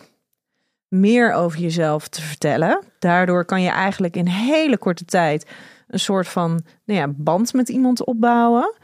[0.88, 2.83] Meer over jezelf te vertellen.
[2.99, 5.51] Daardoor kan je eigenlijk in hele korte tijd
[5.88, 8.75] een soort van nou ja, band met iemand opbouwen.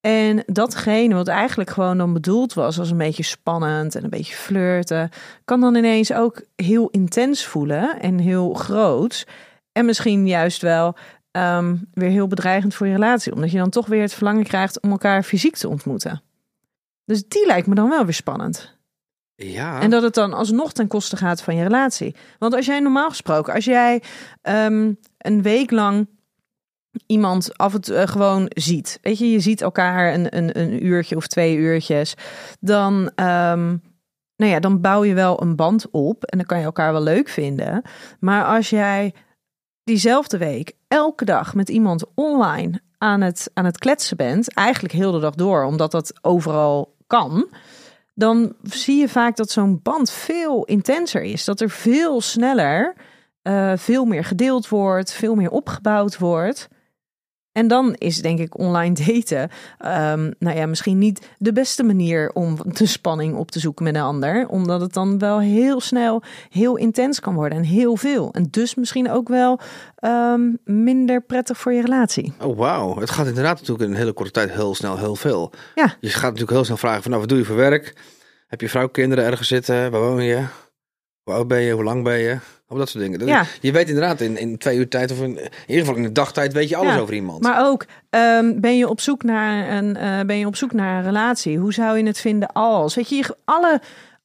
[0.00, 4.34] En datgene wat eigenlijk gewoon dan bedoeld was als een beetje spannend en een beetje
[4.34, 5.10] flirten,
[5.44, 9.26] kan dan ineens ook heel intens voelen en heel groot.
[9.72, 10.96] En misschien juist wel
[11.30, 14.80] ehm, weer heel bedreigend voor je relatie, omdat je dan toch weer het verlangen krijgt
[14.80, 16.22] om elkaar fysiek te ontmoeten.
[17.04, 18.75] Dus die lijkt me dan wel weer spannend.
[19.36, 19.80] Ja.
[19.80, 22.14] En dat het dan alsnog ten koste gaat van je relatie.
[22.38, 24.02] Want als jij normaal gesproken, als jij
[24.42, 26.08] ehm, een week lang
[27.06, 28.98] iemand af en toe eh, gewoon ziet.
[29.02, 32.14] Weet je, je ziet elkaar een, een, een uurtje of twee uurtjes.
[32.60, 33.76] Dan, ehm,
[34.36, 37.02] nou ja, dan bouw je wel een band op en dan kan je elkaar wel
[37.02, 37.82] leuk vinden.
[38.20, 39.14] Maar als jij
[39.84, 45.12] diezelfde week elke dag met iemand online aan het, aan het kletsen bent, eigenlijk heel
[45.12, 47.48] de dag door, omdat dat overal kan,
[48.18, 51.44] dan zie je vaak dat zo'n band veel intenser is.
[51.44, 52.94] Dat er veel sneller
[53.42, 56.68] eh, veel meer gedeeld wordt, veel meer opgebouwd wordt.
[57.56, 62.30] En dan is denk ik online daten, ehm, nou ja, misschien niet de beste manier
[62.32, 64.48] om de spanning op te zoeken met een ander.
[64.48, 68.32] Omdat het dan wel heel snel heel intens kan worden en heel veel.
[68.32, 69.60] En dus misschien ook wel
[69.96, 72.32] ehm, minder prettig voor je relatie.
[72.40, 72.98] Oh, wauw.
[72.98, 75.52] Het gaat inderdaad natuurlijk in een hele korte tijd heel snel heel veel.
[75.74, 75.96] Ja.
[76.00, 77.96] Je gaat natuurlijk heel snel vragen van, nou, wat doe je voor werk?
[78.46, 79.90] Heb je vrouw, kinderen ergens zitten?
[79.90, 80.44] Waar woon je?
[81.22, 81.72] Hoe oud ben je?
[81.72, 82.38] Hoe lang ben je?
[82.68, 83.18] Al dat soort dingen.
[83.18, 83.44] Dat- Ja.
[83.60, 86.12] Je weet inderdaad in, in twee uur tijd of in, in ieder geval in de
[86.12, 87.42] dagtijd weet je alles Ja, over iemand.
[87.42, 90.98] Maar ook, ehm, ben, je op zoek naar een, eh, ben je op zoek naar
[90.98, 91.58] een relatie?
[91.58, 92.94] Hoe zou je het vinden als?
[92.94, 93.80] Weet je, alle,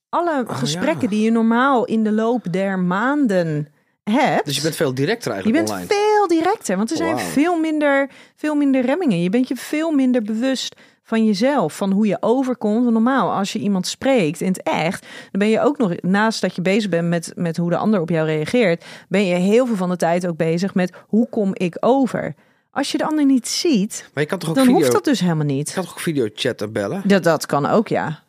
[0.09, 1.09] alle gesprekken Oh, ja.
[1.09, 3.67] die je normaal in de loop der maanden
[4.03, 4.45] hebt.
[4.45, 5.93] dus je bent veel directer Je eigenlijk bent online.
[6.01, 9.21] veel directer, want er zijn veel minder, veel minder remmingen.
[9.21, 12.79] Je bent je veel minder bewust van jezelf, van hoe je overkomt.
[12.81, 16.41] Want normaal, als je iemand spreekt in het echt, dan ben je ook nog, naast
[16.41, 19.65] dat je bezig bent met, met hoe de ander op jou reageert, ben je heel
[19.65, 22.35] veel van de tijd ook bezig met hoe kom ik over.
[22.71, 25.03] Als je de ander niet ziet, Maar je kan toch ook dan video, hoeft dat
[25.03, 25.73] dus helemaal je niet.
[25.73, 27.01] kan toch ook video chatten bellen?
[27.05, 28.23] Dat, dat kan ook, ja.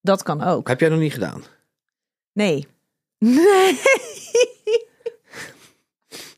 [0.00, 0.68] Dat kan ook.
[0.68, 1.42] Heb jij nog niet gedaan?
[2.32, 2.66] Nee.
[3.18, 3.80] Nee.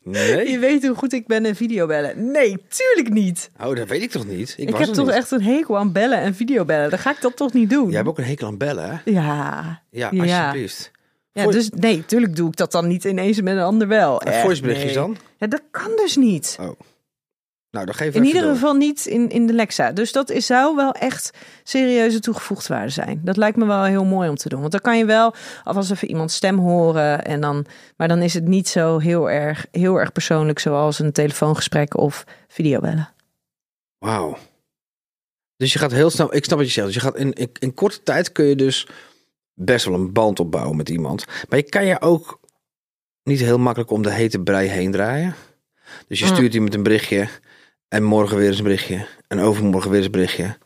[0.03, 0.49] Nee?
[0.51, 2.31] Je weet hoe goed ik ben in videobellen.
[2.31, 3.49] Nee, tuurlijk niet.
[3.63, 4.53] Oh, dat weet ik toch niet?
[4.57, 5.15] Ik, Ik, was heb toch niet.
[5.15, 6.89] echt een hekel aan bellen en videobellen.
[6.89, 7.87] Dan ga ik dat toch niet doen.
[7.87, 9.11] Jij hebt ook een hekel aan bellen, hè?
[9.11, 9.81] Ja.
[9.89, 10.91] Ja, alsjeblieft.
[11.31, 14.21] ja, Voice- dus nee, tuurlijk doe ik dat dan niet ineens met een ander wel.
[14.21, 15.03] En Echt, voiceberichtjes nee.
[15.03, 15.17] dan?
[15.37, 16.57] Ja, dat kan dus niet.
[16.59, 16.69] Oh.
[17.71, 18.51] Nou, dan geef In ieder door.
[18.53, 19.91] geval niet in, in de Lexa.
[19.91, 21.31] Dus dat is, zou wel echt
[21.63, 23.21] serieuze toegevoegde waarde zijn.
[23.23, 24.59] Dat lijkt me wel heel mooi om te doen.
[24.59, 27.25] Want dan kan je wel alvast even iemands stem horen.
[27.25, 27.65] En dan,
[27.97, 32.23] maar dan is het niet zo heel erg, heel erg persoonlijk zoals een telefoongesprek of
[32.47, 33.09] videobellen.
[33.97, 34.37] Wauw.
[35.57, 36.85] Dus je gaat heel snel, ik snap wat je zegt.
[36.85, 38.87] Dus je gaat in, in, in korte tijd kun je dus
[39.53, 41.25] best wel een band opbouwen met iemand.
[41.49, 42.39] Maar je kan je ook
[43.23, 45.35] niet heel makkelijk om de hete brei heen draaien.
[46.07, 46.33] Dus je Mm.
[46.33, 47.27] stuurt iemand een berichtje
[47.91, 50.57] en morgen weer eens een berichtje en overmorgen weer eens een berichtje.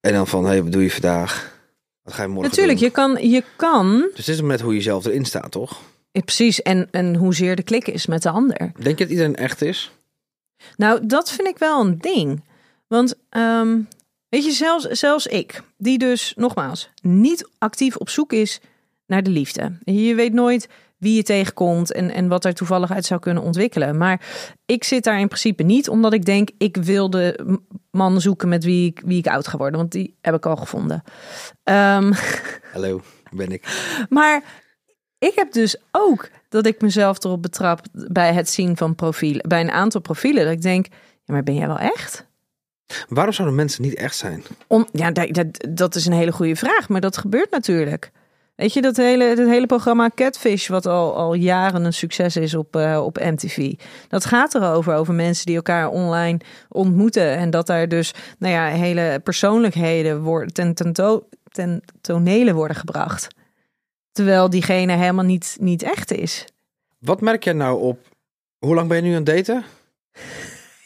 [0.00, 1.60] En dan van, hé, hey, wat doe je vandaag?
[2.02, 2.88] Wat ga je morgen Natuurlijk, doen?
[2.88, 5.80] je kan, je kan Dus het is net hoe je zelf erin staat, toch?
[6.10, 6.62] precies.
[6.62, 8.58] En, en hoezeer de klik is met de ander.
[8.58, 9.92] Denk je dat iedereen echt is?
[10.76, 12.44] Nou, dat vind ik wel een ding.
[12.88, 13.80] Want ehm,
[14.28, 18.60] weet je, zelfs, zelfs ik, die dus nogmaals niet actief op zoek is
[19.06, 19.72] naar de liefde.
[19.84, 20.68] Je weet nooit
[21.02, 23.96] wie je tegenkomt en, en wat er toevallig uit zou kunnen ontwikkelen.
[23.96, 24.20] Maar
[24.66, 27.58] ik zit daar in principe niet, omdat ik denk, ik wil de
[27.90, 29.78] man zoeken met wie ik, wie ik oud ga worden.
[29.78, 31.02] Want die heb ik al gevonden.
[31.62, 32.12] Ehm,
[32.72, 33.62] Hallo, ben ik.
[34.08, 34.42] maar
[35.18, 39.60] ik heb dus ook dat ik mezelf erop betrap bij het zien van profielen, bij
[39.60, 40.86] een aantal profielen, dat ik denk,
[41.24, 42.26] ja, maar ben jij wel echt?
[43.08, 44.44] Waarom zouden mensen niet echt zijn?
[44.66, 48.12] Om, ja, dat, dat, dat is een hele goede vraag, maar dat gebeurt natuurlijk.
[48.54, 52.54] Weet je, dat hele, dat hele programma Catfish, wat al, al jaren een succes is
[52.54, 53.72] op, eh, op MTV.
[54.08, 57.36] Dat gaat erover, over mensen die elkaar online ontmoeten.
[57.36, 60.74] En dat daar dus, nou ja, hele persoonlijkheden worden, ten,
[62.00, 63.28] ten, worden gebracht.
[64.12, 66.44] Terwijl diegene helemaal niet, niet echt is.
[66.98, 67.98] Wat merk jij nou op...
[68.58, 69.64] Hoe lang ben je nu aan het daten?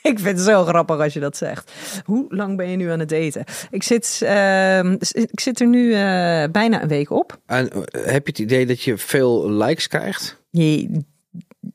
[0.10, 1.72] Ik vind het zo grappig als je dat zegt.
[2.04, 3.44] Hoe lang ben je nu aan het daten?
[3.70, 7.38] Ik zit, ehm, ik zit er nu eh, bijna een week op.
[7.46, 10.42] En eh, heb je het idee dat je veel likes krijgt?
[10.50, 11.00] Je,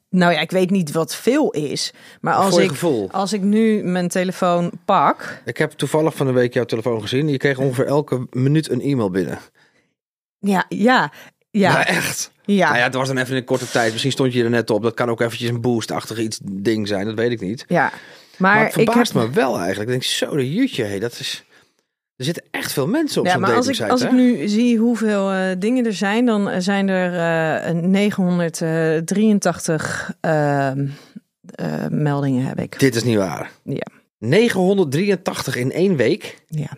[0.09, 1.93] nou ja, ik weet niet wat veel is.
[2.21, 3.11] Maar als ik, gevoel.
[3.11, 5.41] als ik nu mijn telefoon pak.
[5.45, 7.27] Ik heb toevallig van de week jouw telefoon gezien.
[7.27, 9.39] Je kreeg ongeveer elke minuut een e-mail binnen.
[10.39, 11.11] Ja, ja,
[11.51, 11.71] ja.
[11.73, 12.31] Nou, echt?
[12.45, 12.65] ja.
[12.65, 13.91] Nou ja, het was dan even in een korte tijd.
[13.91, 14.83] Misschien stond je er net op.
[14.83, 17.05] Dat kan ook eventjes een boost-achtig iets ding zijn.
[17.05, 17.65] Dat weet ik niet.
[17.67, 17.91] ja.
[18.41, 19.89] Maar, Maar, het ik heb, verbaast me wel eigenlijk.
[19.89, 20.83] Ik denk, zo de jutje.
[20.83, 21.43] Hey, dat is...
[22.15, 24.77] Er zitten echt veel mensen op ja, zo'n maar als ik, als ik nu zie
[24.77, 27.13] hoeveel eh, dingen er zijn, dan eh, zijn er
[27.65, 30.87] eh 983 ehm,
[31.41, 32.79] eh, meldingen heb ik.
[32.79, 33.51] Dit is niet waar.
[33.63, 33.87] Ja.
[34.17, 36.43] 983 in één week.
[36.47, 36.69] Ja.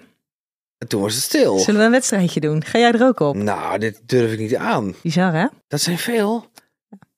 [0.78, 1.60] En toen was het stil.
[1.60, 2.64] Zullen we een wedstrijdje doen?
[2.64, 3.36] Ga jij er ook op?
[3.36, 4.94] Nou, dit durf ik niet aan.
[5.02, 5.48] Bizar, hè?
[5.68, 6.46] Dat zijn veel.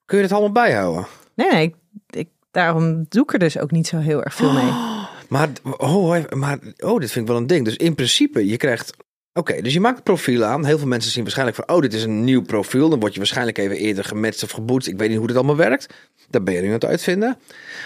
[0.06, 1.06] Kun je het allemaal bijhouden?
[1.36, 1.64] Nee, nee.
[1.64, 1.76] Ik,
[2.10, 4.72] ik, daarom doe ik er dus ook niet zo heel erg veel mee.
[5.30, 7.66] Maar, oh, maar, oh, dit vind ik wel een ding.
[7.66, 8.94] Dus in principe, je krijgt...
[9.34, 10.66] Oké, dus je maakt het profiel aan.
[10.66, 11.76] Heel veel mensen zien waarschijnlijk van...
[11.76, 12.90] Oh, dit is een nieuw profiel.
[12.90, 14.88] Dan word je waarschijnlijk even eerder gematcht of geboetst.
[14.88, 15.94] Ik weet niet hoe dit allemaal werkt.
[16.30, 17.38] Daar ben je nu aan het uitvinden.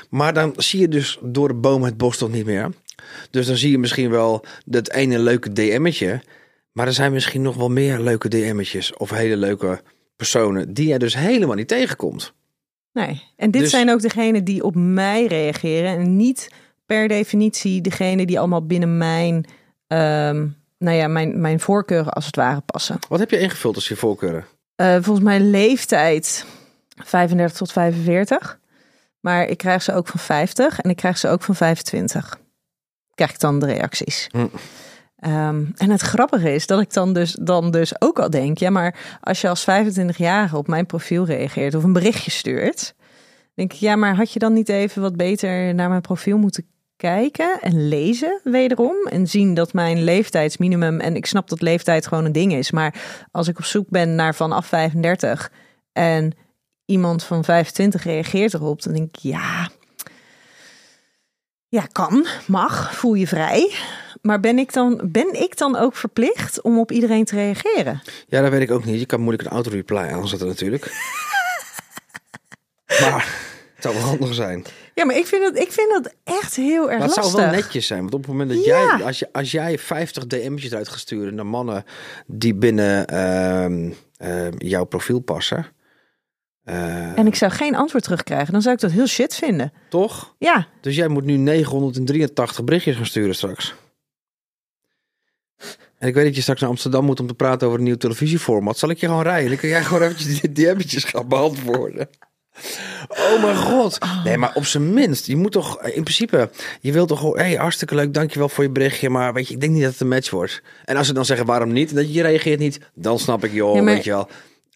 [0.09, 2.69] Maar dan zie je dus door de boom het bos toch niet meer.
[3.31, 6.21] Dus dan zie je misschien wel dat ene leuke DM'tje.
[6.71, 8.93] Maar er zijn misschien nog wel meer leuke DM'tjes.
[8.93, 9.81] Of hele leuke
[10.15, 12.33] personen die je dus helemaal niet tegenkomt.
[12.93, 13.23] Nee.
[13.35, 15.97] En dit Dus- zijn ook degenen die op mij reageren.
[15.97, 16.51] En niet
[16.85, 19.45] per definitie degene die allemaal binnen mijn,
[19.87, 20.47] ehm,
[20.77, 22.99] nou ja, mijn, mijn voorkeuren als het ware passen.
[23.09, 24.45] Wat heb je ingevuld als je voorkeuren?
[24.75, 26.45] Eh, volgens mij leeftijd
[27.03, 28.59] 35 tot 45.
[29.19, 32.39] Maar ik krijg ze ook van 50 en ik krijg ze ook van 25.
[33.15, 34.27] Krijg ik dan de reacties.
[34.31, 34.47] Hm.
[35.19, 38.69] Ehm, en het grappige is dat ik dan dus, dan dus ook al denk, ja,
[38.69, 42.95] maar als je als 25-jarige op mijn profiel reageert of een berichtje stuurt,
[43.53, 46.65] denk ik, ja, maar had je dan niet even wat beter naar mijn profiel moeten
[46.95, 52.25] kijken en lezen wederom en zien dat mijn leeftijdsminimum en ik snap dat leeftijd gewoon
[52.25, 55.51] een ding is, maar als ik op zoek ben naar vanaf 35
[55.91, 56.33] en
[56.85, 59.69] iemand van 25 reageert erop, dan denk ik, ja,
[61.69, 63.73] ja, kan, mag, voel je vrij.
[64.21, 68.01] Maar ben ik, dan, ben ik dan ook verplicht om op iedereen te reageren?
[68.27, 68.99] Ja, dat weet ik ook niet.
[68.99, 70.85] Je kan moeilijk een auto-reply aanzetten natuurlijk.
[73.01, 73.37] maar
[73.75, 74.65] het zou wel handig zijn.
[74.95, 77.39] Ja, maar ik vind dat, ik vind dat echt heel erg Maar het lastig.
[77.39, 77.99] zou wel netjes zijn.
[78.01, 78.95] Want op het moment dat Ja.
[78.97, 81.83] jij, als, je, als jij 50 DM'tjes eruit gaat sturen naar mannen
[82.25, 85.65] die binnen ehm, ehm, jouw profiel passen.
[86.69, 89.73] Eh, En ik zou geen antwoord terugkrijgen, dan zou ik dat heel shit vinden.
[89.89, 90.35] Toch?
[90.37, 93.75] Ja, Dus jij moet nu 983 berichtjes gaan sturen straks.
[95.97, 97.97] En ik weet dat je straks naar Amsterdam moet om te praten over een nieuw
[97.97, 98.77] televisieformat.
[98.77, 99.49] Zal ik je gewoon rijden?
[99.49, 102.09] Dan kun jij gewoon eventjes die DM'tjes gaan beantwoorden.
[103.07, 103.97] Oh mijn god.
[104.23, 105.25] Nee, maar op zijn minst.
[105.25, 106.49] Je moet toch, in principe,
[106.81, 109.09] je wilt toch gewoon, hey, hartstikke leuk, dankjewel voor je berichtje.
[109.09, 110.61] Maar weet je, ik denk niet dat het een match wordt.
[110.85, 113.75] En als ze dan zeggen waarom niet, dat je reageert niet, dan snap ik, joh,
[113.75, 114.29] Ja, weet je wel.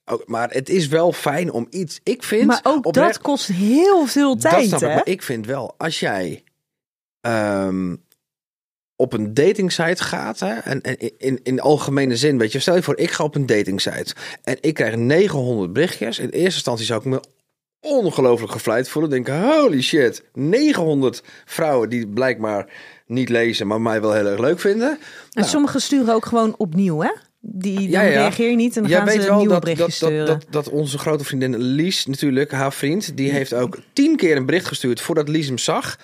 [0.05, 2.45] Ook, maar het is wel fijn om iets, ik vind...
[2.45, 5.73] maar ook oprecht- dat kost heel veel dat tijd, snap ik, maar ik vind wel,
[5.77, 6.43] als jij
[7.21, 7.95] ehm,
[8.95, 12.83] op een datingsite gaat, hè, en, en in, in algemene zin, weet je, stel je
[12.83, 16.19] voor, ik ga op een datingsite en ik krijg 900 berichtjes.
[16.19, 17.21] In eerste instantie zou ik me
[17.79, 19.11] ongelooflijk gevleid voelen.
[19.11, 22.69] Denken, holy shit, 900 vrouwen die blijkbaar
[23.05, 24.89] niet lezen, maar mij wel heel erg leuk vinden.
[24.89, 24.97] En
[25.31, 27.11] Nou, sommigen sturen ook gewoon opnieuw, hè?
[27.45, 28.19] Die dan Ja, ja.
[28.19, 30.25] reageer je niet en dan Jij gaan weet ze wel nieuwe dat, berichtjes dat, sturen.
[30.27, 34.45] dat, dat, onze grote vriendin Lies, natuurlijk, haar vriend, die heeft ook tien keer een
[34.45, 35.97] bericht gestuurd voordat Lies hem zag.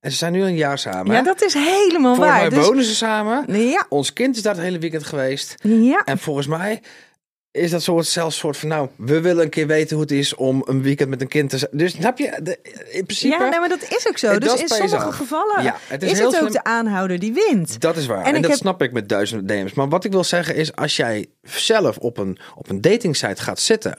[0.00, 1.12] En ze zijn nu een jaar samen.
[1.14, 2.48] ja, dat is helemaal Volgens waar.
[2.48, 3.60] mij Dus, wonen ze samen.
[3.68, 5.54] ja, Ons kind is daar het hele weekend geweest.
[5.62, 6.02] ja.
[6.04, 6.80] En volgens mij
[7.56, 10.34] is dat soort zelfs soort van nou, we willen een keer weten hoe het is
[10.34, 11.70] om een weekend met een kind te zijn.
[11.74, 12.58] Dus snap je, de,
[12.90, 14.38] in principe, ja nee, maar dat is ook zo.
[14.38, 16.52] Dus in sommige gevallen Ja, het is is, heel het ook slim.
[16.52, 17.80] de aanhouder die wint.
[17.80, 18.24] dat is waar.
[18.24, 19.72] En dat heb- snap ik met duizenden DM's.
[19.72, 23.60] Maar wat ik wil zeggen is, als jij zelf op een, op een datingsite gaat
[23.60, 23.98] zitten,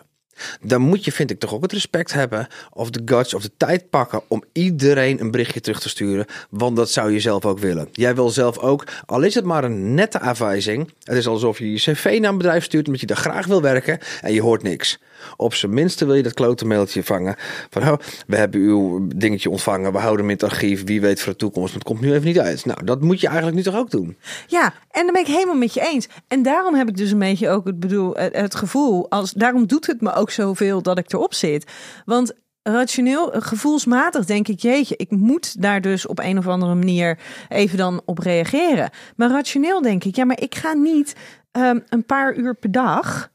[0.61, 3.51] dan moet je, vind ik, toch ook het respect hebben of de guts of de
[3.57, 6.25] tijd pakken om iedereen een berichtje terug te sturen.
[6.49, 7.87] Want dat zou je zelf ook willen.
[7.91, 10.93] Jij wil zelf ook, al is het maar een nette afwijzing.
[11.03, 13.61] Het is alsof je je cv naar een bedrijf stuurt omdat je daar graag wil
[13.61, 14.99] werken en je hoort niks.
[15.37, 17.35] Op zijn minste wil je dat klote mailtje vangen.
[17.69, 17.97] Van, oh,
[18.27, 20.85] we hebben uw dingetje ontvangen, we houden hem in het archief.
[20.85, 22.65] Wie weet voor de toekomst, maar het komt nu even niet uit.
[22.65, 24.17] Nou, dat moet je eigenlijk nu toch ook doen?
[24.47, 26.07] Ja, en dan ben ik helemaal met je eens.
[26.27, 29.87] En daarom heb ik dus een beetje ook het, bedoel, het gevoel, als, daarom doet
[29.87, 31.71] het me ook zoveel dat ik erop zit.
[32.05, 37.19] Want rationeel, gevoelsmatig denk ik, jeetje, ik moet daar dus op een of andere manier
[37.49, 38.89] even dan op reageren.
[39.15, 41.15] Maar rationeel denk ik, ja, maar ik ga niet
[41.51, 43.29] ehm, een paar uur per dag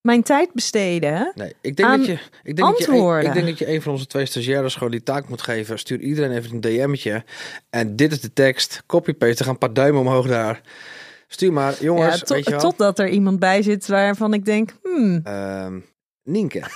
[0.00, 1.32] mijn tijd besteden.
[1.34, 3.92] Nee, ik denk, dat je, ik, denk dat je, ik denk dat je een van
[3.92, 5.78] onze twee stagiaires gewoon die taak moet geven.
[5.78, 7.24] Stuur iedereen even een DM'tje.
[7.70, 8.82] En dit is de tekst.
[8.86, 9.44] Copy-paste.
[9.44, 10.60] Gaan een paar duimen omhoog daar.
[11.28, 12.60] Stuur maar, jongens, Ja, tot- weet je wel.
[12.60, 15.78] totdat er iemand bij zit waarvan ik denk, hmm, Ehm,
[16.26, 16.60] Nienke.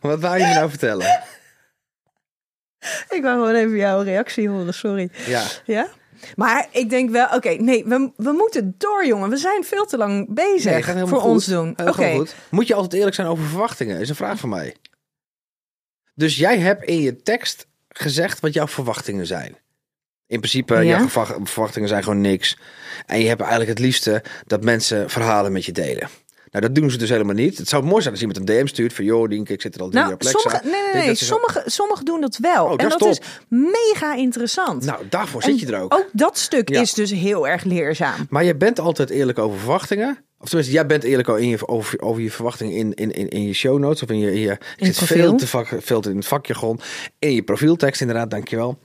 [0.00, 1.22] Wat wou je me nou vertellen?
[3.08, 5.10] ik wou gewoon even jouw reactie horen, sorry.
[5.26, 5.88] Ja, Ja?
[6.36, 9.30] Maar ik denk wel, oké, nee, we, we moeten door, jongen.
[9.30, 11.30] We zijn veel te lang bezig nee, voor goed.
[11.30, 11.74] ons doen.
[11.84, 12.24] Oké.
[12.50, 14.00] Moet je altijd eerlijk zijn over verwachtingen?
[14.00, 14.76] Is een vraag van mij.
[16.14, 19.56] Dus jij hebt in je tekst gezegd wat jouw verwachtingen zijn.
[20.26, 20.82] In principe, Ja.
[20.82, 21.08] jouw
[21.44, 22.58] verwachtingen zijn gewoon niks.
[23.06, 26.08] En je hebt eigenlijk het liefste dat mensen verhalen met je delen.
[26.50, 27.58] Nou, dat doen ze dus helemaal niet.
[27.58, 29.04] Het zou mooi zijn als iemand een DM stuurt van...
[29.04, 31.62] joh, Dienke, ik zit er al drie nou, jaar sommige, nee, nee, nee, zo- sommige,
[31.66, 32.64] sommige doen dat wel.
[32.64, 34.84] Oh, dat en dat is mega interessant.
[34.84, 35.94] Nou, daarvoor En zit je er ook.
[35.94, 36.80] Ook dat stuk Ja.
[36.80, 38.26] is dus heel erg leerzaam.
[38.28, 40.24] Maar je bent altijd eerlijk over verwachtingen.
[40.38, 43.42] Of tenminste, jij bent eerlijk in je, over, over je verwachtingen in, in, in, in
[43.42, 44.02] je show notes.
[44.02, 46.80] Of in je, in je zit veel te, vak, veel te in het vakjargon.
[47.18, 48.78] In je profieltekst inderdaad, dankjewel.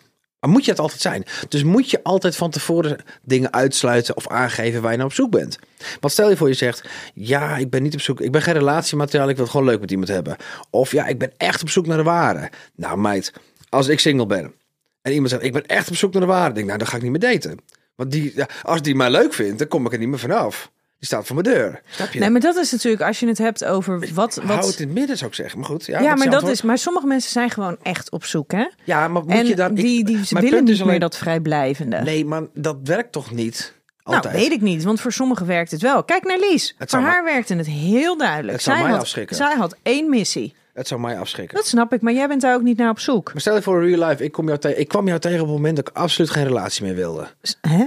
[0.45, 1.25] Maar moet je het altijd zijn?
[1.49, 5.31] Dus moet je altijd van tevoren dingen uitsluiten of aangeven waar je naar op zoek
[5.31, 5.59] bent?
[5.99, 8.53] Want stel je voor je zegt, ja, ik ben niet op zoek, ik ben geen
[8.53, 10.35] relatiemateriaal, ik wil het gewoon leuk met iemand hebben.
[10.69, 12.49] Of ja, ik ben echt op zoek naar de ware.
[12.75, 13.33] Nou meid,
[13.69, 14.53] als ik single ben
[15.01, 16.95] en iemand zegt, ik ben echt op zoek naar de ware, denk nou dan ga
[16.95, 17.59] ik niet meer daten.
[17.95, 20.71] Want die, als die mij leuk vindt, dan kom ik er niet meer vanaf.
[20.99, 21.81] Die staat voor mijn deur.
[21.89, 22.19] Snap je?
[22.19, 24.35] Nee, maar dat is natuurlijk als je het hebt over wat...
[24.35, 25.59] Hou het wat in het midden, zou ik zeggen.
[25.59, 26.53] Maar goed, ja, ja, wat maar dat antwoord?
[26.53, 26.61] is.
[26.61, 28.65] Maar sommige mensen zijn gewoon echt op zoek, hè?
[28.83, 29.73] Ja, maar moet en je dan...
[29.73, 31.97] die, die mijn willen niet meer dat vrijblijvende.
[31.97, 34.35] Nee, maar dat werkt toch niet Nou, Altijd.
[34.35, 36.03] weet ik niet, want voor sommigen werkt het wel.
[36.03, 36.75] Kijk naar Lies.
[36.77, 38.51] Het voor haar werkte het heel duidelijk.
[38.53, 39.35] Het zou zij, mij had, afschrikken.
[39.35, 40.55] zij had één missie.
[40.73, 41.57] Het zou mij afschrikken.
[41.57, 43.31] Dat snap ik, maar jij bent daar ook niet naar op zoek.
[43.31, 45.45] Maar stel je voor real life, ik, kom jou te- ik kwam jou tegen op
[45.47, 47.27] het moment dat ik absoluut geen relatie meer wilde.
[47.61, 47.85] Hè?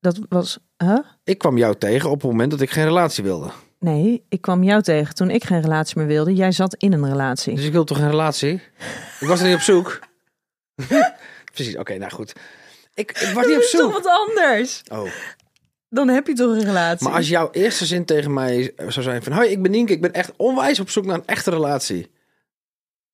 [0.00, 0.58] Dat was.
[0.76, 0.98] Huh?
[1.24, 3.50] Ik kwam jou tegen op het moment dat ik geen relatie wilde.
[3.78, 6.34] Nee, ik kwam jou tegen toen ik geen relatie meer wilde.
[6.34, 7.54] Jij zat in een relatie.
[7.54, 8.52] Dus ik wilde toch geen relatie?
[9.20, 9.98] Ik was er niet op zoek.
[11.54, 12.32] Precies, oké, nou goed.
[12.94, 13.92] Ik, ik was niet op Dat is toch zoek.
[13.92, 14.82] wat anders?
[14.92, 15.10] Oh.
[15.88, 17.06] Dan heb je toch een relatie.
[17.06, 19.32] Maar als jouw eerste zin tegen mij zou zijn van...
[19.32, 22.10] Hoi, ik ben Nienke, ik ben echt onwijs op zoek naar een echte relatie.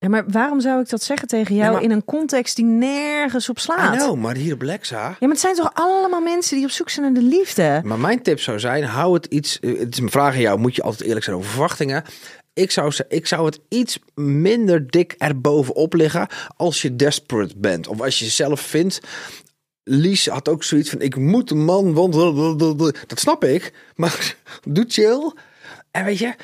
[0.05, 2.65] Ja, maar waarom zou ik dat zeggen tegen jou Ja, maar- in een context die
[2.65, 3.97] nergens op slaat?
[3.97, 5.09] know, maar hier op Lexa...
[5.09, 7.81] Ja, maar het zijn toch allemaal mensen die op zoek zijn naar de liefde?
[7.85, 9.61] Maar mijn tip zou zijn, hou het iets...
[9.61, 12.05] eh, Het is een vraag aan jou, moet je altijd eerlijk zijn over verwachtingen.
[12.53, 17.87] Ik zou, ik zou het iets minder dik erbovenop liggen als je desperate bent.
[17.89, 19.01] Of als je zelf vindt...
[19.87, 22.13] Lies had ook zoiets van, ik moet een man, want...
[23.07, 24.37] Dat snap ik, maar
[24.69, 25.33] doe chill.
[25.95, 26.35] En weet je,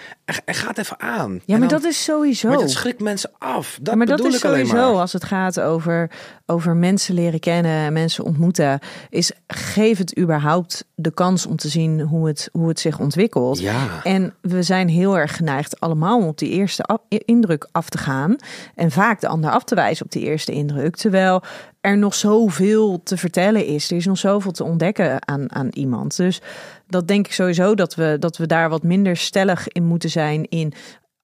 [0.47, 1.41] gaat even aan.
[1.45, 2.49] Ja, maar dan- dat is sowieso.
[2.49, 3.79] Maar dat schrikt mensen af.
[3.83, 6.11] Dat Ja, maar dat is ik sowieso als het gaat over,
[6.47, 8.79] over mensen leren kennen, mensen ontmoeten.
[9.09, 13.59] Is geef het überhaupt de kans om te zien hoe het, hoe het zich ontwikkelt.
[13.61, 14.01] Ja.
[14.03, 17.99] En we zijn heel erg geneigd allemaal om op die eerste af- indruk af te
[17.99, 18.37] gaan.
[18.75, 20.97] En vaak de ander af te wijzen op die eerste indruk.
[20.97, 21.43] Terwijl
[21.81, 23.91] er nog zoveel te vertellen is.
[23.91, 26.17] Er is nog zoveel te ontdekken aan, aan iemand.
[26.17, 26.41] Dus
[26.91, 30.49] dat denk ik sowieso dat we, dat we daar wat minder stellig in moeten zijn.
[30.49, 30.73] In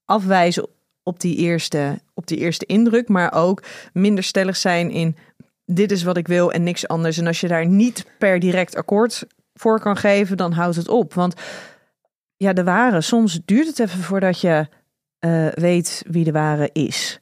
[0.04, 0.66] afwijzen
[1.02, 3.08] op die eerste, op die eerste indruk.
[3.08, 5.16] Maar ook minder stellig zijn in
[5.64, 7.18] dit is wat ik wil en niks anders.
[7.18, 11.14] En als je daar niet per direct akkoord voor kan geven, dan houdt het op.
[11.14, 11.34] Want
[12.36, 14.66] ja, de ware, soms duurt het even voordat je
[15.18, 17.18] eh, weet wie de ware is.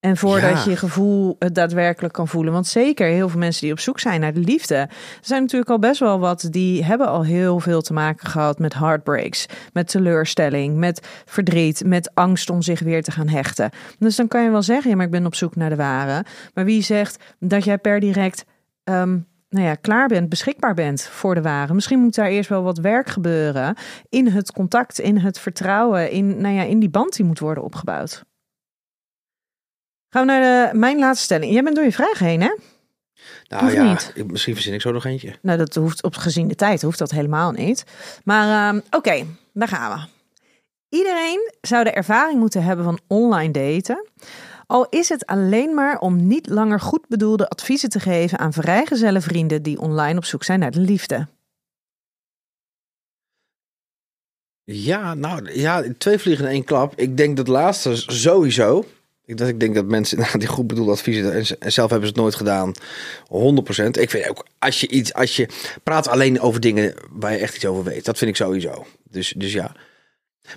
[0.00, 0.70] En voordat Ja.
[0.70, 2.52] je gevoel het daadwerkelijk kan voelen.
[2.52, 4.74] Want zeker heel veel mensen die op zoek zijn naar de liefde.
[4.74, 4.88] Er
[5.20, 8.74] zijn natuurlijk al best wel wat die hebben al heel veel te maken gehad met
[8.74, 9.46] heartbreaks.
[9.72, 13.70] Met teleurstelling, met verdriet, met angst om zich weer te gaan hechten.
[13.98, 16.24] Dus dan kan je wel zeggen, ja, maar ik ben op zoek naar de ware.
[16.54, 18.44] Maar wie zegt dat jij per direct
[18.84, 19.18] ehm,
[19.50, 21.74] nou ja, klaar bent, beschikbaar bent voor de ware.
[21.74, 23.76] Misschien moet daar eerst wel wat werk gebeuren
[24.08, 27.64] in het contact, in het vertrouwen, in, nou ja, in die band die moet worden
[27.64, 28.26] opgebouwd.
[30.10, 31.52] Gaan we naar de, mijn laatste stelling.
[31.52, 32.54] Jij bent door je vraag heen, hè?
[33.48, 34.12] Nou Hoeft ja, niet.
[34.14, 35.34] ik- misschien verzin ik zo nog eentje.
[35.42, 37.84] Nou, dat hoeft op gezien de tijd hoeft dat helemaal niet.
[38.24, 40.06] Maar ehm, oké, daar gaan we.
[40.96, 44.06] Iedereen zou de ervaring moeten hebben van online daten.
[44.66, 49.20] Al is het alleen maar om niet langer goed bedoelde adviezen te geven aan vrijgezelle
[49.20, 51.26] vrienden die online op zoek zijn naar de liefde.
[54.64, 56.92] Ja, nou ja, twee vliegen in één klap.
[56.96, 58.84] Ik denk dat laatste sowieso.
[59.28, 62.14] Ik, dat ik denk dat mensen nou, die goed bedoelde adviezen en, zelf hebben ze
[62.14, 62.74] het nooit gedaan.
[62.74, 64.00] 100%.
[64.00, 65.48] Ik vind ook als je iets, als je
[65.82, 68.04] praat alleen over dingen waar je echt iets over weet.
[68.04, 68.86] Dat vind ik sowieso.
[69.10, 69.74] Dus, dus ja.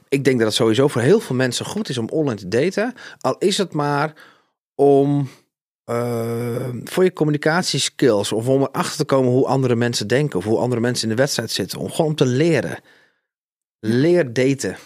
[0.10, 2.94] Ik denk dat het sowieso voor heel veel mensen goed is om online te daten.
[3.20, 4.14] Al is het maar
[4.76, 5.30] om
[5.84, 10.58] eh, voor je communicatieskills of om erachter te komen hoe andere mensen denken of hoe
[10.58, 11.80] andere mensen in de wedstrijd zitten.
[11.80, 12.80] Om gewoon om te leren.
[13.80, 14.78] Leer daten.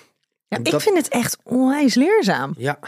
[0.48, 2.54] Ja, ik vind het echt onwijs leerzaam.
[2.58, 2.80] Ja,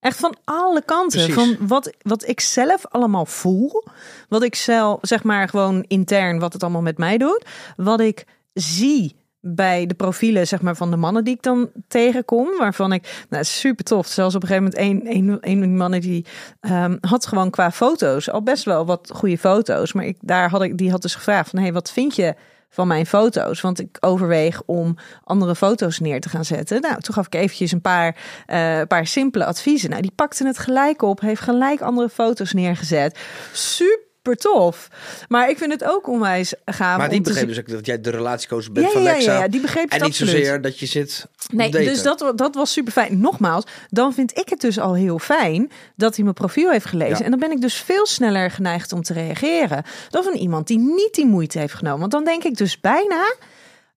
[0.00, 1.18] Echt van alle kanten.
[1.18, 1.34] Precies.
[1.34, 3.84] Van wat, wat ik zelf allemaal voel.
[4.28, 7.44] Wat ik zelf, zeg maar gewoon intern, wat het allemaal met mij doet.
[7.76, 12.58] Wat ik zie bij de profielen zeg maar, van de mannen die ik dan tegenkom.
[12.58, 14.06] Waarvan ik, nou super tof.
[14.06, 16.26] Zelfs op een gegeven moment een, een, een van die mannen die
[16.60, 19.92] ehm, had gewoon qua foto's al best wel wat goede foto's.
[19.92, 22.34] Maar ik, daar had ik, die had dus gevraagd van, hey, wat vind je
[22.68, 23.60] van mijn foto's?
[23.60, 26.80] Want ik overweeg om andere foto's neer te gaan zetten.
[26.80, 29.90] Nou, toen gaf ik eventjes een paar, eh, paar simpele adviezen.
[29.90, 33.18] Nou, die pakte het gelijk op, heeft gelijk andere foto's neergezet.
[33.52, 34.88] Super tof.
[35.28, 36.98] Maar ik vind het ook onwijs gaaf.
[36.98, 39.38] maar die begreep dus ook dat jij de relatiecoach bent Ja, van ja, ja, Lexa.
[39.38, 40.32] ja, die begreep en niet absoluut.
[40.34, 41.86] zozeer dat je zit Nee, daten.
[41.86, 43.20] dus dat, dat was super fijn.
[43.20, 47.18] Nogmaals, dan vind ik het dus al heel fijn dat hij mijn profiel heeft gelezen.
[47.18, 47.24] Ja.
[47.24, 50.78] En dan ben ik dus veel sneller geneigd om te reageren dan van iemand die
[50.78, 51.98] niet die moeite heeft genomen.
[52.00, 53.34] Want dan denk ik dus bijna.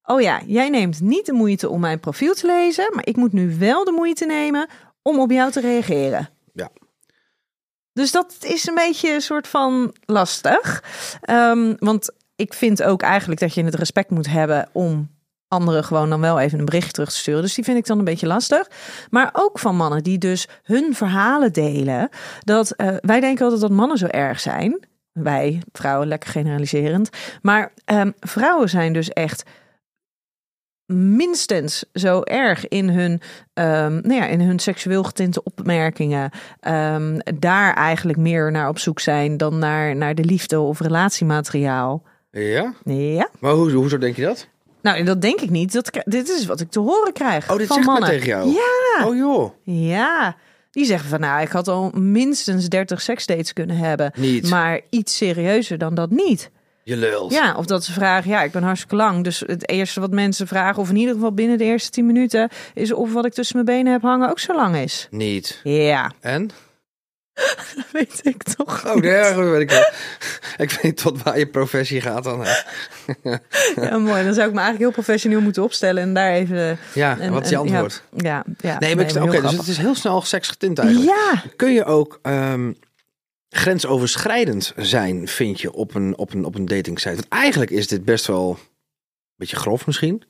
[0.05, 3.33] Oh ja, jij neemt niet de moeite om mijn profiel te lezen, maar ik moet
[3.33, 4.67] nu wel de moeite nemen
[5.01, 6.29] om op jou te reageren.
[6.53, 6.69] Ja.
[7.93, 10.83] Dus dat is een beetje een soort van lastig.
[11.21, 15.09] Ehm, want ik vind ook eigenlijk dat je het respect moet hebben om
[15.47, 17.41] anderen gewoon dan wel even een bericht terug te sturen.
[17.41, 18.67] Dus die vind ik dan een beetje lastig.
[19.09, 22.09] Maar ook van mannen die dus hun verhalen delen.
[22.39, 24.85] Dat eh, wij denken altijd dat mannen zo erg zijn.
[25.11, 27.09] Wij, vrouwen, lekker generaliserend.
[27.41, 29.43] Maar ehm, vrouwen zijn dus echt
[30.91, 33.21] minstens zo erg in hun,
[33.53, 36.29] ehm, nou ja, in hun seksueel getinte opmerkingen.
[36.59, 42.03] ehm, daar eigenlijk meer naar op zoek zijn dan naar, naar de liefde of relatiemateriaal.
[42.31, 42.73] Ja?
[42.83, 43.29] Ja.
[43.39, 44.47] Maar hoe, hoezo denk je dat?
[44.81, 45.73] Nou, dat denk ik niet.
[45.73, 48.09] Dat, dit is wat ik te horen krijg Oh, dit van zegt mannen.
[48.09, 48.47] tegen jou?
[48.49, 49.07] Ja.
[49.07, 49.51] Oh joh.
[49.63, 50.35] Ja.
[50.71, 54.11] Die zeggen van, nou, ik had al minstens 30 seksdates kunnen hebben.
[54.15, 54.49] Niet.
[54.49, 56.51] Maar iets serieuzer dan dat niet.
[56.83, 57.31] Je lult.
[57.33, 59.23] Ja, of dat ze vragen, ja, ik ben hartstikke lang.
[59.23, 62.49] Dus het eerste wat mensen vragen, of in ieder geval binnen de eerste 10 minuten,
[62.73, 65.07] is of wat ik tussen mijn benen heb hangen ook zo lang is.
[65.11, 65.59] Niet.
[65.63, 66.49] Ja, En?
[67.75, 68.85] dat weet ik toch.
[68.85, 69.89] Oh, nee, goed, weet ik wel.
[70.65, 72.45] ik weet niet tot waar je professie gaat dan.
[73.75, 74.23] Ja, mooi.
[74.23, 76.77] Dan zou ik me eigenlijk heel professioneel moeten opstellen en daar even...
[76.93, 78.03] Ja, en- wat is je en- antwoord?
[78.15, 78.79] Ja, ja, ja.
[78.79, 81.09] Nee, maar oké, dus het is heel snel seksgetint eigenlijk.
[81.09, 82.71] Ja, Kun je ook ehm,
[83.53, 87.15] grensoverschrijdend zijn, vind je, op een, op een, op een datingsite?
[87.15, 88.57] Want eigenlijk is dit best wel een
[89.35, 90.23] beetje grof misschien.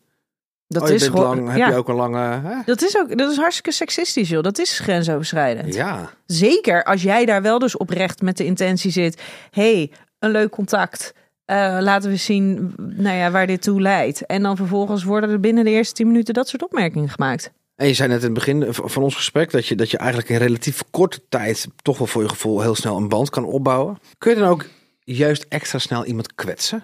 [0.68, 1.24] dat oh, is gewoon...
[1.36, 1.70] lang, heb ja.
[1.70, 2.20] je ook een lange...
[2.20, 2.56] Hè?
[2.66, 4.44] Dat is ook, dat is hartstikke seksistisch, joh.
[4.44, 5.74] Dat is grensoverschrijdend.
[5.74, 9.22] Ja, Zeker als jij daar wel dus oprecht met de intentie zit.
[9.52, 11.14] hey, een leuk contact.
[11.46, 14.26] Eh, laten we zien nou ja, waar dit toe leidt.
[14.26, 17.52] En dan vervolgens worden er binnen de eerste 10 minuten dat soort opmerkingen gemaakt.
[17.82, 20.30] En je zei net in het begin van ons gesprek dat je, dat je eigenlijk
[20.30, 23.98] in relatief korte tijd toch wel voor je gevoel heel snel een band kan opbouwen.
[24.18, 24.66] Kun je dan ook
[25.04, 26.84] juist extra snel iemand kwetsen?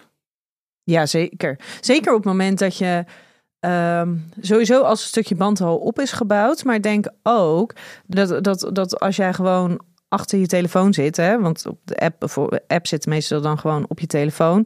[0.83, 1.59] Ja, zeker.
[1.81, 3.05] Zeker op het moment dat je
[3.59, 6.63] ehm, sowieso als een stukje band al op is gebouwd.
[6.63, 7.73] Maar denk ook
[8.05, 12.29] dat, dat, dat als jij gewoon achter je telefoon zit, hè, want op de app,
[12.29, 14.65] voor app zit meestal dan gewoon op je telefoon.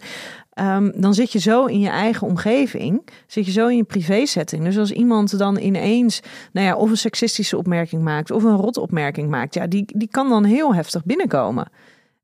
[0.61, 4.63] Ehm, dan zit je zo in je eigen omgeving, zit je zo in je privé-setting.
[4.63, 6.19] Dus als iemand dan ineens,
[6.51, 10.29] nou ja, of een seksistische opmerking maakt of een rotopmerking maakt, ja, die, die kan
[10.29, 11.69] dan heel heftig binnenkomen.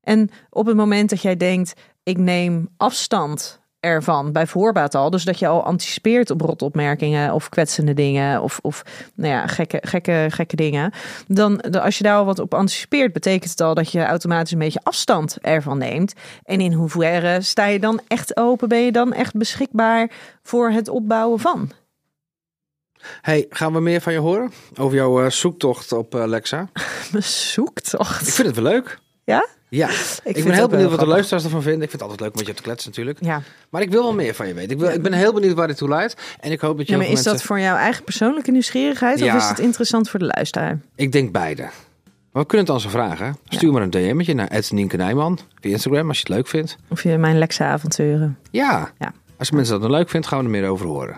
[0.02, 1.72] En op het moment dat jij denkt,
[2.02, 7.48] ik neem afstand ervan, bij voorbaat al, dus dat je al anticipeert op rotopmerkingen of
[7.48, 8.82] kwetsende dingen of, of
[9.14, 10.92] nou ja, gekke, gekke, gekke dingen,
[11.26, 14.58] dan als je daar al wat op anticipeert, betekent het al dat je automatisch een
[14.58, 16.12] beetje afstand ervan neemt.
[16.42, 18.68] En in hoeverre sta je dan echt open?
[18.68, 20.10] Ben je dan echt beschikbaar
[20.42, 21.70] voor het opbouwen van?
[23.20, 24.52] Hey, gaan we meer van je horen?
[24.78, 26.68] Over jouw eh, zoektocht op eh, Lexa?
[27.12, 28.26] Mijn zoektocht.
[28.26, 28.98] Ik vind het wel leuk.
[29.28, 29.48] Ja?
[29.68, 29.88] Ja,
[30.24, 31.82] ik, ben heel benieuwd wat de luisteraars ervan vinden.
[31.82, 33.18] Ik vind het altijd leuk om met je te kletsen natuurlijk.
[33.20, 33.42] Ja.
[33.68, 34.70] Maar ik wil wel meer van je weten.
[34.70, 36.16] Ik, wil, ik ben heel benieuwd waar dit toe leidt.
[36.40, 39.36] En ik hoop dat je ja, maar is dat voor jouw eigen persoonlijke nieuwsgierigheid Ja.
[39.36, 40.78] of is het interessant voor de luisteraar?
[40.94, 41.62] Ik denk beide.
[42.32, 43.36] Maar we kunnen het aan ze vragen.
[43.48, 46.76] Stuur maar een DM'tje naar Ed Nienke Nijman via Instagram als je het leuk vindt.
[46.88, 48.38] Of je mijn Lexa-avonturen.
[48.50, 48.90] Ja.
[48.98, 49.12] Ja.
[49.38, 51.16] Als mensen dat dan leuk vinden, gaan we er meer over horen.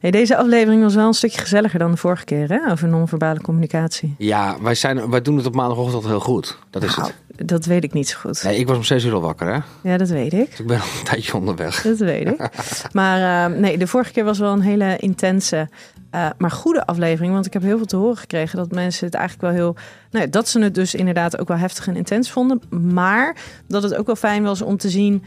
[0.00, 2.70] Hey, deze aflevering was wel een stukje gezelliger dan de vorige keer, hè?
[2.70, 4.14] Over non-verbale communicatie.
[4.18, 6.58] Ja, wij, zijn, wij doen het op maandagochtend heel goed.
[6.70, 7.48] Dat is Nou, het.
[7.48, 8.42] dat weet ik niet zo goed.
[8.42, 9.90] Nee, ik was om zes uur al wakker, hè?
[9.90, 10.50] Ja, dat weet ik.
[10.50, 11.82] Dus ik ben al een tijdje onderweg.
[11.82, 12.48] Dat weet ik.
[12.92, 15.68] Maar eh, nee, de vorige keer was wel een hele intense,
[16.10, 17.32] eh, maar goede aflevering.
[17.32, 19.76] Want ik heb heel veel te horen gekregen dat mensen het eigenlijk wel heel...
[20.10, 22.62] Nou dat ze het dus inderdaad ook wel heftig en intens vonden.
[22.92, 23.36] Maar
[23.68, 25.22] dat het ook wel fijn was om te zien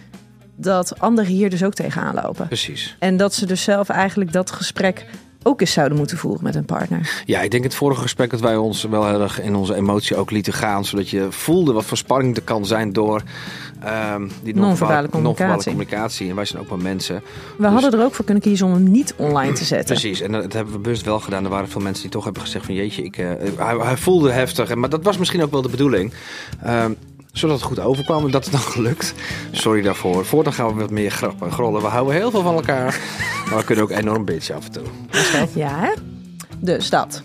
[0.56, 2.48] dat anderen hier dus ook tegenaan lopen.
[2.48, 2.96] Precies.
[3.00, 5.06] En dat ze dus zelf eigenlijk dat gesprek
[5.48, 7.24] ook eens zouden moeten voeren met hun partner.
[7.26, 10.16] Ja, ik denk het vorige gesprek dat wij ons wel heel erg in onze emotie
[10.16, 10.86] ook lieten gaan.
[10.86, 13.22] Zodat je voelde wat voor spanning er kan zijn door
[13.84, 15.22] ehm, die Non-verbale communicatie.
[15.22, 16.30] non-verbale communicatie.
[16.30, 17.22] En wij zijn ook maar mensen.
[17.58, 19.96] We hadden er ook voor kunnen kiezen om hem niet online te zetten.
[19.96, 21.44] Precies, en dat hebben we bewust wel gedaan.
[21.44, 23.28] Er waren veel mensen die toch hebben gezegd van jeetje, ik, eh,
[23.58, 24.76] hij, hij voelde heftig.
[24.76, 26.14] Maar dat was misschien ook wel de bedoeling.
[26.64, 26.92] Ehm,
[27.38, 29.14] zodat het goed overkwam en dat is dan gelukt.
[29.52, 30.26] Sorry daarvoor.
[30.26, 31.82] Voortaan gaan we wat meer grappen en grollen.
[31.82, 33.00] We houden heel veel van elkaar.
[33.50, 34.84] maar we kunnen ook enorm bitchen af en toe.
[35.54, 35.92] Ja, hè?
[36.60, 37.24] Dus dat.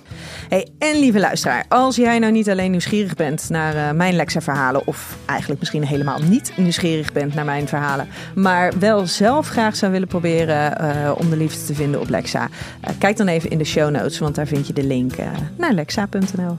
[0.48, 4.86] Hey, en lieve luisteraar, als jij nou niet alleen nieuwsgierig bent naar eh, mijn Lexa-verhalen,
[4.86, 9.92] of eigenlijk misschien helemaal niet nieuwsgierig bent naar mijn verhalen, maar wel zelf graag zou
[9.92, 12.48] willen proberen eh, om de liefde te vinden op Lexa,
[12.80, 15.26] eh, kijk dan even in de show notes, want daar vind je de link eh,
[15.56, 16.58] naar lexa.nl.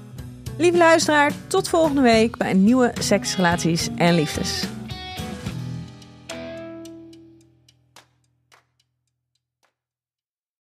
[0.62, 4.68] Lieve luisteraar, tot volgende week bij nieuwe Seks, Relaties en Liefdes.